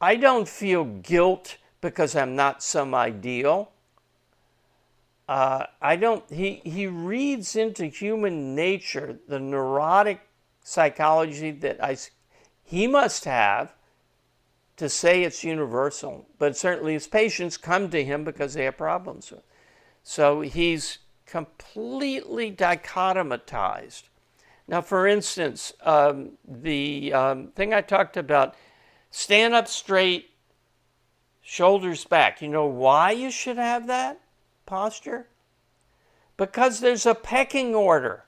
I 0.02 0.16
don't 0.16 0.46
feel 0.46 0.84
guilt 0.84 1.56
because 1.80 2.14
I'm 2.14 2.36
not 2.36 2.62
some 2.62 2.94
ideal. 2.94 3.72
Uh, 5.32 5.64
I 5.80 5.96
don't, 5.96 6.22
he, 6.30 6.60
he 6.62 6.86
reads 6.86 7.56
into 7.56 7.86
human 7.86 8.54
nature 8.54 9.18
the 9.28 9.40
neurotic 9.40 10.20
psychology 10.62 11.52
that 11.52 11.82
I, 11.82 11.96
he 12.62 12.86
must 12.86 13.24
have 13.24 13.72
to 14.76 14.90
say 14.90 15.22
it's 15.22 15.42
universal, 15.42 16.26
but 16.38 16.54
certainly 16.54 16.92
his 16.92 17.06
patients 17.06 17.56
come 17.56 17.88
to 17.88 18.04
him 18.04 18.24
because 18.24 18.52
they 18.52 18.64
have 18.64 18.76
problems. 18.76 19.32
So 20.02 20.42
he's 20.42 20.98
completely 21.24 22.52
dichotomatized. 22.52 24.02
Now, 24.68 24.82
for 24.82 25.06
instance, 25.06 25.72
um, 25.80 26.32
the 26.46 27.10
um, 27.14 27.46
thing 27.56 27.72
I 27.72 27.80
talked 27.80 28.18
about 28.18 28.54
stand 29.10 29.54
up 29.54 29.66
straight, 29.66 30.28
shoulders 31.40 32.04
back. 32.04 32.42
You 32.42 32.48
know 32.48 32.66
why 32.66 33.12
you 33.12 33.30
should 33.30 33.56
have 33.56 33.86
that 33.86 34.20
posture? 34.66 35.28
Because 36.36 36.80
there's 36.80 37.06
a 37.06 37.14
pecking 37.14 37.74
order 37.74 38.24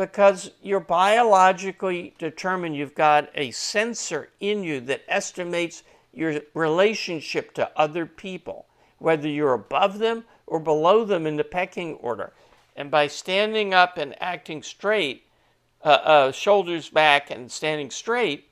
because 0.00 0.50
you're 0.62 0.80
biologically 0.80 2.14
determined 2.18 2.74
you've 2.74 2.94
got 2.94 3.28
a 3.34 3.50
sensor 3.50 4.30
in 4.40 4.64
you 4.64 4.80
that 4.80 5.02
estimates 5.06 5.82
your 6.12 6.40
relationship 6.54 7.52
to 7.52 7.70
other 7.76 8.06
people, 8.06 8.66
whether 8.98 9.28
you're 9.28 9.52
above 9.52 9.98
them 9.98 10.24
or 10.46 10.58
below 10.58 11.04
them 11.04 11.26
in 11.26 11.36
the 11.36 11.44
pecking 11.44 11.94
order. 11.96 12.32
And 12.74 12.90
by 12.90 13.08
standing 13.08 13.74
up 13.74 13.98
and 13.98 14.14
acting 14.22 14.62
straight, 14.62 15.26
uh, 15.84 15.88
uh, 15.88 16.32
shoulders 16.32 16.88
back 16.88 17.30
and 17.30 17.52
standing 17.52 17.90
straight, 17.90 18.48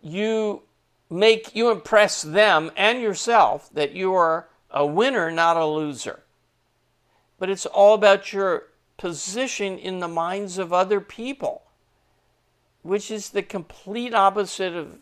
you 0.00 0.62
make 1.10 1.54
you 1.54 1.70
impress 1.70 2.22
them 2.22 2.70
and 2.74 3.02
yourself 3.02 3.68
that 3.74 3.92
you 3.92 4.14
are 4.14 4.48
a 4.72 4.86
winner, 4.86 5.30
not 5.30 5.56
a 5.56 5.66
loser. 5.66 6.22
But 7.38 7.50
it's 7.50 7.66
all 7.66 7.94
about 7.94 8.32
your 8.32 8.68
position 8.96 9.78
in 9.78 10.00
the 10.00 10.08
minds 10.08 10.58
of 10.58 10.72
other 10.72 11.00
people, 11.00 11.62
which 12.82 13.10
is 13.10 13.30
the 13.30 13.42
complete 13.42 14.14
opposite 14.14 14.74
of 14.74 14.98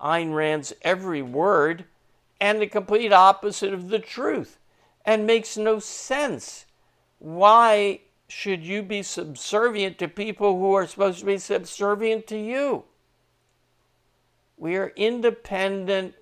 Ayn 0.00 0.34
Rand's 0.34 0.72
every 0.82 1.20
word 1.20 1.84
and 2.40 2.60
the 2.60 2.66
complete 2.66 3.12
opposite 3.12 3.74
of 3.74 3.90
the 3.90 3.98
truth 3.98 4.58
and 5.04 5.26
makes 5.26 5.56
no 5.56 5.78
sense. 5.78 6.64
Why 7.18 8.00
should 8.28 8.64
you 8.64 8.82
be 8.82 9.02
subservient 9.02 9.98
to 9.98 10.08
people 10.08 10.58
who 10.58 10.72
are 10.72 10.86
supposed 10.86 11.20
to 11.20 11.26
be 11.26 11.38
subservient 11.38 12.26
to 12.28 12.38
you? 12.38 12.84
We 14.56 14.76
are 14.76 14.92
independent, 14.96 16.14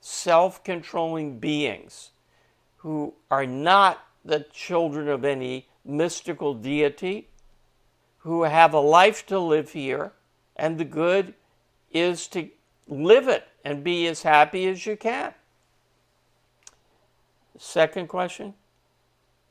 self 0.00 0.62
controlling 0.62 1.38
beings 1.38 2.10
who 2.86 3.12
are 3.32 3.46
not 3.46 3.98
the 4.24 4.46
children 4.52 5.08
of 5.08 5.24
any 5.24 5.66
mystical 5.84 6.54
deity 6.54 7.26
who 8.18 8.44
have 8.44 8.72
a 8.74 8.78
life 8.78 9.26
to 9.26 9.40
live 9.40 9.72
here, 9.72 10.12
and 10.54 10.78
the 10.78 10.84
good 10.84 11.34
is 11.90 12.28
to 12.28 12.48
live 12.86 13.26
it 13.26 13.42
and 13.64 13.82
be 13.82 14.06
as 14.06 14.22
happy 14.22 14.68
as 14.68 14.86
you 14.86 14.96
can. 14.96 15.34
Second 17.58 18.06
question. 18.06 18.54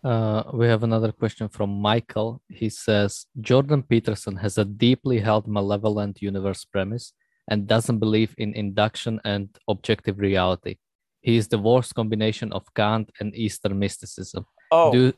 Uh, 0.02 0.44
we 0.54 0.68
have 0.68 0.84
another 0.84 1.12
question 1.12 1.50
from 1.50 1.70
Michael. 1.82 2.42
He 2.48 2.70
says 2.70 3.26
Jordan 3.42 3.84
Peterson 3.84 4.38
has 4.38 4.58
a 4.58 4.64
deeply 4.64 5.20
held 5.20 5.46
malevolent 5.46 6.22
universe 6.22 6.64
premise 6.64 7.12
and 7.50 7.68
doesn't 7.68 8.00
believe 8.00 8.34
in 8.38 8.54
induction 8.54 9.20
and 9.26 9.50
objective 9.68 10.20
reality. 10.20 10.78
He 11.26 11.38
is 11.38 11.48
the 11.48 11.58
worst 11.58 11.96
combination 11.96 12.54
of 12.54 12.72
Kant 12.76 13.10
and 13.20 13.36
Eastern 13.36 13.80
mysticism. 13.80 14.46
Oh, 14.70 14.92
Do 14.92 15.12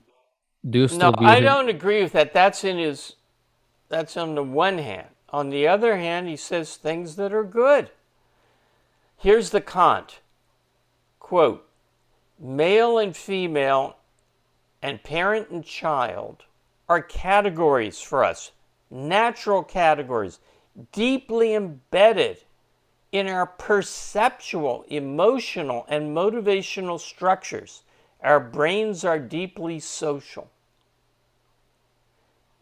do 0.70 0.88
no, 0.98 1.14
I 1.18 1.38
him- 1.38 1.44
don't 1.44 1.70
agree 1.70 2.02
with 2.02 2.14
that. 2.14 2.34
That's 2.34 2.64
in 2.64 2.78
his. 2.78 3.18
That's 3.90 4.16
on 4.16 4.36
the 4.36 4.44
one 4.44 4.78
hand. 4.78 5.10
On 5.30 5.50
the 5.50 5.68
other 5.68 5.98
hand, 5.98 6.30
he 6.30 6.38
says 6.38 6.78
things 6.78 7.18
that 7.18 7.34
are 7.34 7.44
good. 7.44 7.92
Here's 9.18 9.50
the 9.50 9.60
Kant 9.60 10.20
quote: 11.20 11.68
"Male 12.40 12.98
and 12.98 13.16
female, 13.16 13.98
and 14.82 15.04
parent 15.04 15.50
and 15.50 15.66
child 15.66 16.46
are 16.88 17.02
categories 17.02 18.00
for 18.00 18.24
us, 18.24 18.52
natural 18.90 19.62
categories, 19.62 20.40
deeply 20.94 21.54
embedded 21.54 22.38
in 23.12 23.28
our 23.28 23.46
perceptual, 23.46 24.86
emotional, 24.88 25.86
and 25.88 26.16
motivational 26.16 27.00
structures. 27.00 27.84
Our 28.22 28.40
brains 28.40 29.06
are 29.06 29.20
deeply 29.20 29.80
social. 29.80 30.50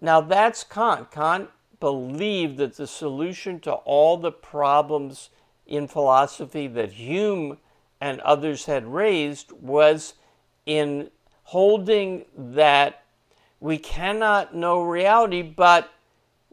Now 0.01 0.21
that's 0.21 0.63
Kant. 0.63 1.11
Kant 1.11 1.49
believed 1.79 2.57
that 2.57 2.77
the 2.77 2.87
solution 2.87 3.59
to 3.61 3.71
all 3.71 4.17
the 4.17 4.31
problems 4.31 5.29
in 5.65 5.87
philosophy 5.87 6.67
that 6.67 6.93
Hume 6.93 7.57
and 7.99 8.19
others 8.21 8.65
had 8.65 8.85
raised 8.85 9.51
was 9.51 10.13
in 10.65 11.09
holding 11.43 12.25
that 12.37 13.03
we 13.59 13.77
cannot 13.77 14.55
know 14.55 14.83
reality, 14.83 15.41
but 15.41 15.91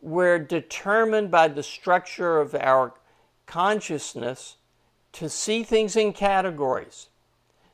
we're 0.01 0.39
determined 0.39 1.31
by 1.31 1.49
the 1.49 1.63
structure 1.63 2.41
of 2.41 2.55
our 2.55 2.95
consciousness 3.53 4.57
to 5.13 5.29
see 5.29 5.63
things 5.63 5.95
in 5.95 6.11
categories. 6.15 7.09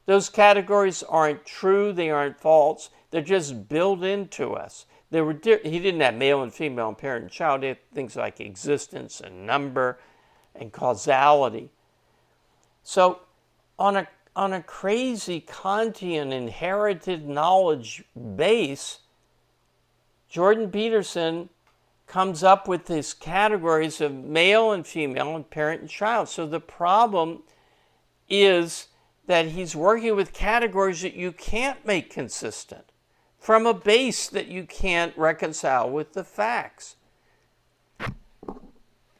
Those 0.06 0.28
categories 0.28 1.04
aren't 1.04 1.46
true, 1.46 1.92
they 1.92 2.10
aren't 2.10 2.40
false, 2.40 2.90
they're 3.12 3.22
just 3.22 3.68
built 3.68 4.02
into 4.02 4.54
us. 4.54 4.86
They 5.12 5.20
were 5.20 5.34
di- 5.34 5.60
he 5.62 5.78
didn't 5.78 6.00
have 6.00 6.14
male 6.14 6.42
and 6.42 6.52
female 6.52 6.88
and 6.88 6.98
parent 6.98 7.22
and 7.22 7.30
child, 7.30 7.62
he 7.62 7.68
had 7.68 7.78
things 7.94 8.16
like 8.16 8.40
existence 8.40 9.20
and 9.20 9.46
number 9.46 10.00
and 10.56 10.72
causality. 10.72 11.70
So 12.82 13.20
on 13.78 13.98
a 13.98 14.08
on 14.34 14.52
a 14.52 14.62
crazy 14.62 15.40
Kantian 15.40 16.32
inherited 16.32 17.28
knowledge 17.28 18.02
base, 18.36 18.98
Jordan 20.28 20.72
Peterson 20.72 21.50
comes 22.08 22.42
up 22.42 22.66
with 22.66 22.86
these 22.86 23.12
categories 23.12 24.00
of 24.00 24.12
male 24.14 24.72
and 24.72 24.86
female 24.86 25.36
and 25.36 25.48
parent 25.48 25.82
and 25.82 25.90
child. 25.90 26.28
So 26.28 26.46
the 26.46 26.60
problem 26.60 27.42
is 28.28 28.88
that 29.26 29.48
he's 29.48 29.76
working 29.76 30.16
with 30.16 30.32
categories 30.32 31.02
that 31.02 31.14
you 31.14 31.32
can't 31.32 31.86
make 31.86 32.10
consistent 32.10 32.86
from 33.38 33.66
a 33.66 33.74
base 33.74 34.28
that 34.28 34.48
you 34.48 34.64
can't 34.64 35.16
reconcile 35.16 35.88
with 35.88 36.14
the 36.14 36.24
facts. 36.24 36.96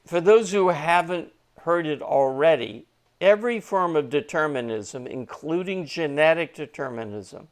For 0.05 0.21
those 0.21 0.53
who 0.53 0.69
haven't 0.69 1.33
heard 1.61 1.87
it 1.87 2.01
already, 2.01 2.87
every 3.21 3.61
form 3.61 3.97
of 3.97 4.09
determinism, 4.09 5.07
including 5.07 5.85
genetic 5.85 6.55
determinism, 6.55 7.49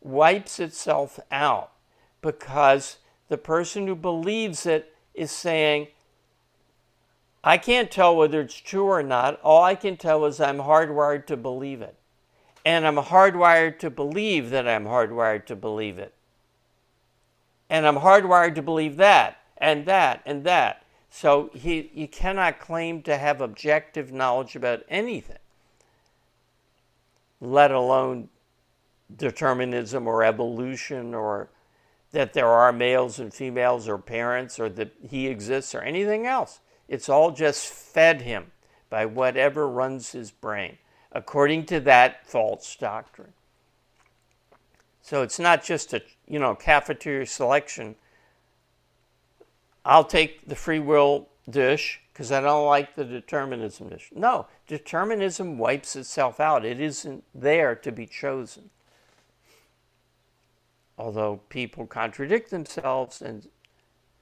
wipes 0.00 0.60
itself 0.60 1.18
out 1.32 1.72
because 2.22 2.98
the 3.28 3.38
person 3.38 3.86
who 3.86 3.94
believes 3.94 4.66
it 4.66 4.94
is 5.14 5.30
saying, 5.30 5.88
I 7.42 7.58
can't 7.58 7.90
tell 7.90 8.16
whether 8.16 8.40
it's 8.40 8.60
true 8.60 8.86
or 8.86 9.02
not. 9.02 9.40
All 9.40 9.62
I 9.62 9.74
can 9.74 9.96
tell 9.96 10.24
is 10.24 10.40
I'm 10.40 10.58
hardwired 10.58 11.26
to 11.26 11.36
believe 11.36 11.80
it. 11.80 11.96
And 12.64 12.86
I'm 12.86 12.96
hardwired 12.96 13.78
to 13.78 13.90
believe 13.90 14.50
that 14.50 14.66
I'm 14.66 14.84
hardwired 14.84 15.46
to 15.46 15.56
believe 15.56 15.98
it. 15.98 16.12
And 17.70 17.86
I'm 17.86 17.98
hardwired 17.98 18.56
to 18.56 18.62
believe 18.62 18.96
that 18.96 19.38
and 19.56 19.86
that 19.86 20.22
and 20.26 20.44
that. 20.44 20.84
So 21.08 21.50
he, 21.54 21.90
you 21.94 22.08
cannot 22.08 22.58
claim 22.58 23.02
to 23.02 23.16
have 23.16 23.40
objective 23.40 24.12
knowledge 24.12 24.56
about 24.56 24.82
anything, 24.88 25.38
let 27.40 27.70
alone 27.70 28.28
determinism 29.14 30.06
or 30.06 30.24
evolution 30.24 31.14
or 31.14 31.48
that 32.12 32.32
there 32.32 32.48
are 32.48 32.72
males 32.72 33.18
and 33.18 33.32
females 33.32 33.88
or 33.88 33.98
parents 33.98 34.58
or 34.58 34.68
that 34.70 34.92
he 35.08 35.26
exists 35.26 35.74
or 35.74 35.80
anything 35.80 36.26
else. 36.26 36.60
It's 36.88 37.08
all 37.08 37.30
just 37.30 37.66
fed 37.66 38.22
him 38.22 38.52
by 38.88 39.06
whatever 39.06 39.68
runs 39.68 40.12
his 40.12 40.30
brain, 40.30 40.78
according 41.12 41.66
to 41.66 41.80
that 41.80 42.26
false 42.26 42.76
doctrine. 42.76 43.32
So 45.02 45.22
it's 45.22 45.38
not 45.38 45.62
just 45.62 45.92
a 45.94 46.02
you 46.26 46.38
know 46.38 46.54
cafeteria 46.54 47.26
selection. 47.26 47.96
I'll 49.84 50.04
take 50.04 50.48
the 50.48 50.56
free 50.56 50.80
will 50.80 51.28
dish 51.48 52.00
because 52.12 52.32
I 52.32 52.40
don't 52.40 52.66
like 52.66 52.94
the 52.94 53.04
determinism 53.04 53.88
dish. 53.88 54.10
No, 54.14 54.46
determinism 54.66 55.58
wipes 55.58 55.94
itself 55.96 56.40
out. 56.40 56.64
It 56.64 56.80
isn't 56.80 57.24
there 57.34 57.74
to 57.76 57.92
be 57.92 58.06
chosen. 58.06 58.70
Although 60.98 61.40
people 61.48 61.86
contradict 61.86 62.50
themselves 62.50 63.20
and 63.20 63.48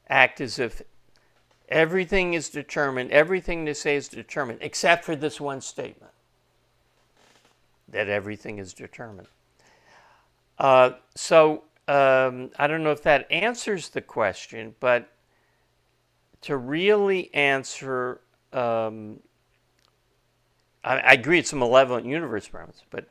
act 0.09 0.41
as 0.41 0.59
if 0.59 0.83
Everything 1.69 2.35
is 2.35 2.51
determined, 2.51 3.11
everything 3.11 3.65
they 3.65 3.73
say 3.73 3.97
is 3.97 4.09
determined, 4.09 4.59
except 4.61 5.05
for 5.05 5.17
this 5.17 5.41
one 5.41 5.61
statement 5.61 6.13
that 7.89 8.09
everything 8.09 8.59
is 8.59 8.75
determined. 8.75 9.29
Uh, 10.59 10.91
so 11.15 11.65
um, 11.89 12.51
I 12.59 12.67
don't 12.67 12.85
know 12.85 12.91
if 12.91 13.03
that 13.05 13.31
answers 13.31 13.89
the 13.89 14.03
question, 14.03 14.75
but 14.79 15.11
to 16.43 16.57
really 16.57 17.33
answer, 17.35 18.21
um, 18.53 19.21
I, 20.85 20.99
I, 20.99 21.13
agree 21.15 21.39
it's 21.39 21.53
a 21.53 21.57
malevolent 21.57 22.07
universe 22.07 22.47
premise, 22.47 22.83
but 22.91 23.09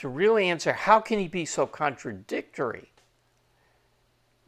to 0.00 0.08
really 0.08 0.48
answer 0.48 0.72
how 0.72 0.98
can 0.98 1.18
he 1.18 1.28
be 1.28 1.44
so 1.44 1.66
contradictory, 1.66 2.90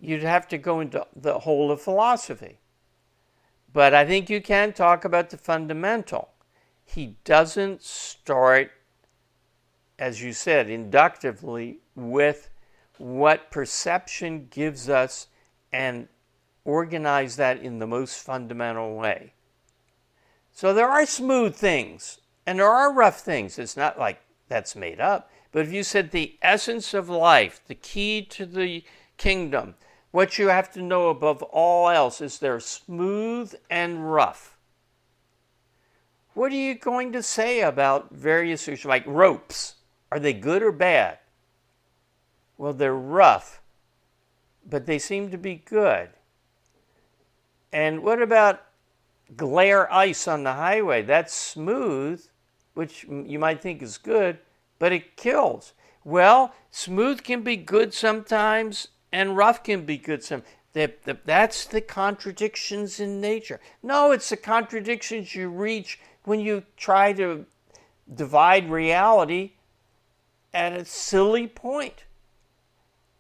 you'd 0.00 0.22
have 0.22 0.48
to 0.48 0.56
go 0.56 0.80
into 0.80 1.06
the 1.14 1.40
whole 1.40 1.70
of 1.70 1.78
philosophy. 1.78 2.58
But 3.70 3.92
I 3.92 4.06
think 4.06 4.30
you 4.30 4.40
can 4.40 4.72
talk 4.72 5.04
about 5.04 5.28
the 5.28 5.36
fundamental. 5.36 6.30
He 6.86 7.16
doesn't 7.24 7.82
start, 7.82 8.70
as 9.98 10.22
you 10.22 10.32
said, 10.32 10.70
inductively 10.70 11.80
with 11.94 12.48
what 12.96 13.50
perception 13.50 14.48
gives 14.50 14.88
us 14.88 15.26
and 15.70 16.08
organize 16.64 17.36
that 17.36 17.60
in 17.60 17.78
the 17.78 17.86
most 17.86 18.22
fundamental 18.22 18.94
way. 18.94 19.34
So 20.50 20.72
there 20.72 20.88
are 20.88 21.04
smooth 21.04 21.54
things 21.54 22.20
and 22.46 22.58
there 22.58 22.70
are 22.70 22.90
rough 22.90 23.20
things. 23.20 23.58
It's 23.58 23.76
not 23.76 23.98
like 23.98 24.22
that's 24.48 24.74
made 24.74 24.98
up. 24.98 25.30
But 25.52 25.66
if 25.66 25.72
you 25.72 25.84
said 25.84 26.10
the 26.10 26.36
essence 26.40 26.94
of 26.94 27.08
life, 27.08 27.60
the 27.66 27.74
key 27.74 28.22
to 28.30 28.46
the 28.46 28.82
kingdom, 29.18 29.74
what 30.10 30.38
you 30.38 30.48
have 30.48 30.70
to 30.72 30.82
know 30.82 31.08
above 31.08 31.42
all 31.42 31.88
else 31.88 32.20
is 32.20 32.38
they're 32.38 32.60
smooth 32.60 33.54
and 33.70 34.12
rough. 34.12 34.56
What 36.34 36.52
are 36.52 36.56
you 36.56 36.74
going 36.74 37.12
to 37.12 37.22
say 37.22 37.60
about 37.60 38.10
various 38.10 38.66
issues 38.66 38.86
like 38.86 39.06
ropes? 39.06 39.76
Are 40.10 40.18
they 40.18 40.32
good 40.32 40.62
or 40.62 40.72
bad? 40.72 41.18
Well, 42.56 42.72
they're 42.72 42.94
rough, 42.94 43.60
but 44.68 44.86
they 44.86 44.98
seem 44.98 45.30
to 45.30 45.38
be 45.38 45.56
good. 45.56 46.10
And 47.72 48.02
what 48.02 48.22
about 48.22 48.62
glare 49.36 49.92
ice 49.92 50.28
on 50.28 50.44
the 50.44 50.52
highway? 50.52 51.02
That's 51.02 51.34
smooth, 51.34 52.24
which 52.74 53.04
you 53.04 53.38
might 53.38 53.60
think 53.60 53.82
is 53.82 53.98
good, 53.98 54.38
but 54.82 54.90
it 54.90 55.16
kills. 55.16 55.74
Well, 56.02 56.52
smooth 56.72 57.22
can 57.22 57.42
be 57.42 57.54
good 57.54 57.94
sometimes 57.94 58.88
and 59.12 59.36
rough 59.36 59.62
can 59.62 59.84
be 59.84 59.96
good 59.96 60.24
some 60.24 60.42
that, 60.72 61.04
that 61.04 61.24
that's 61.24 61.66
the 61.66 61.80
contradictions 61.80 62.98
in 62.98 63.20
nature 63.20 63.60
no 63.80 64.10
it's 64.10 64.30
the 64.30 64.36
contradictions 64.36 65.36
you 65.36 65.48
reach 65.50 66.00
when 66.24 66.40
you 66.40 66.64
try 66.76 67.12
to 67.12 67.46
divide 68.12 68.68
reality 68.68 69.52
at 70.52 70.72
a 70.72 70.84
silly 70.84 71.46
point. 71.46 72.02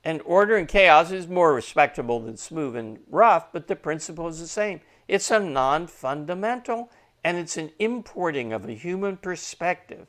and 0.02 0.20
order 0.24 0.56
and 0.56 0.66
chaos 0.66 1.12
is 1.12 1.28
more 1.28 1.54
respectable 1.54 2.18
than 2.18 2.36
smooth 2.36 2.74
and 2.74 2.98
rough 3.08 3.52
but 3.52 3.68
the 3.68 3.76
principle 3.76 4.26
is 4.26 4.40
the 4.40 4.48
same 4.48 4.80
it's 5.06 5.30
a 5.30 5.38
non-fundamental 5.38 6.90
and 7.22 7.36
it's 7.36 7.56
an 7.56 7.70
importing 7.78 8.52
of 8.52 8.68
a 8.68 8.72
human 8.72 9.16
perspective 9.16 10.08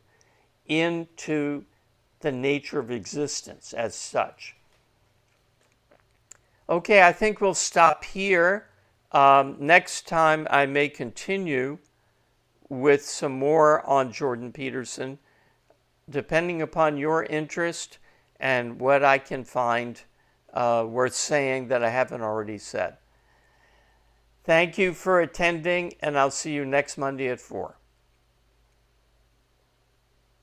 into 0.68 1.66
the 2.22 2.32
nature 2.32 2.80
of 2.80 2.90
existence 2.90 3.74
as 3.74 3.96
such 3.96 4.56
Okay, 6.70 7.04
I 7.04 7.12
think 7.12 7.42
we'll 7.42 7.54
stop 7.54 8.06
here. 8.06 8.68
Um, 9.12 9.58
next 9.60 10.08
time, 10.08 10.48
I 10.50 10.66
may 10.66 10.88
continue 10.88 11.78
with 12.70 13.04
some 13.04 13.34
more 13.34 13.86
on 13.86 14.14
Jordan 14.14 14.54
Peterson, 14.54 15.20
depending 16.10 16.62
upon 16.62 16.98
your 16.98 17.26
interest 17.26 17.98
and 18.40 18.80
what 18.80 19.04
I 19.04 19.18
can 19.18 19.44
find 19.44 20.02
uh, 20.54 20.86
worth 20.88 21.16
saying 21.16 21.68
that 21.68 21.84
I 21.84 21.90
haven't 21.90 22.22
already 22.22 22.58
said. 22.58 22.96
Thank 24.46 24.78
you 24.78 24.94
for 24.94 25.20
attending, 25.20 25.94
and 26.00 26.18
I'll 26.18 26.32
see 26.32 26.54
you 26.54 26.66
next 26.66 26.98
Monday 26.98 27.28
at 27.28 27.42
4. 27.42 27.76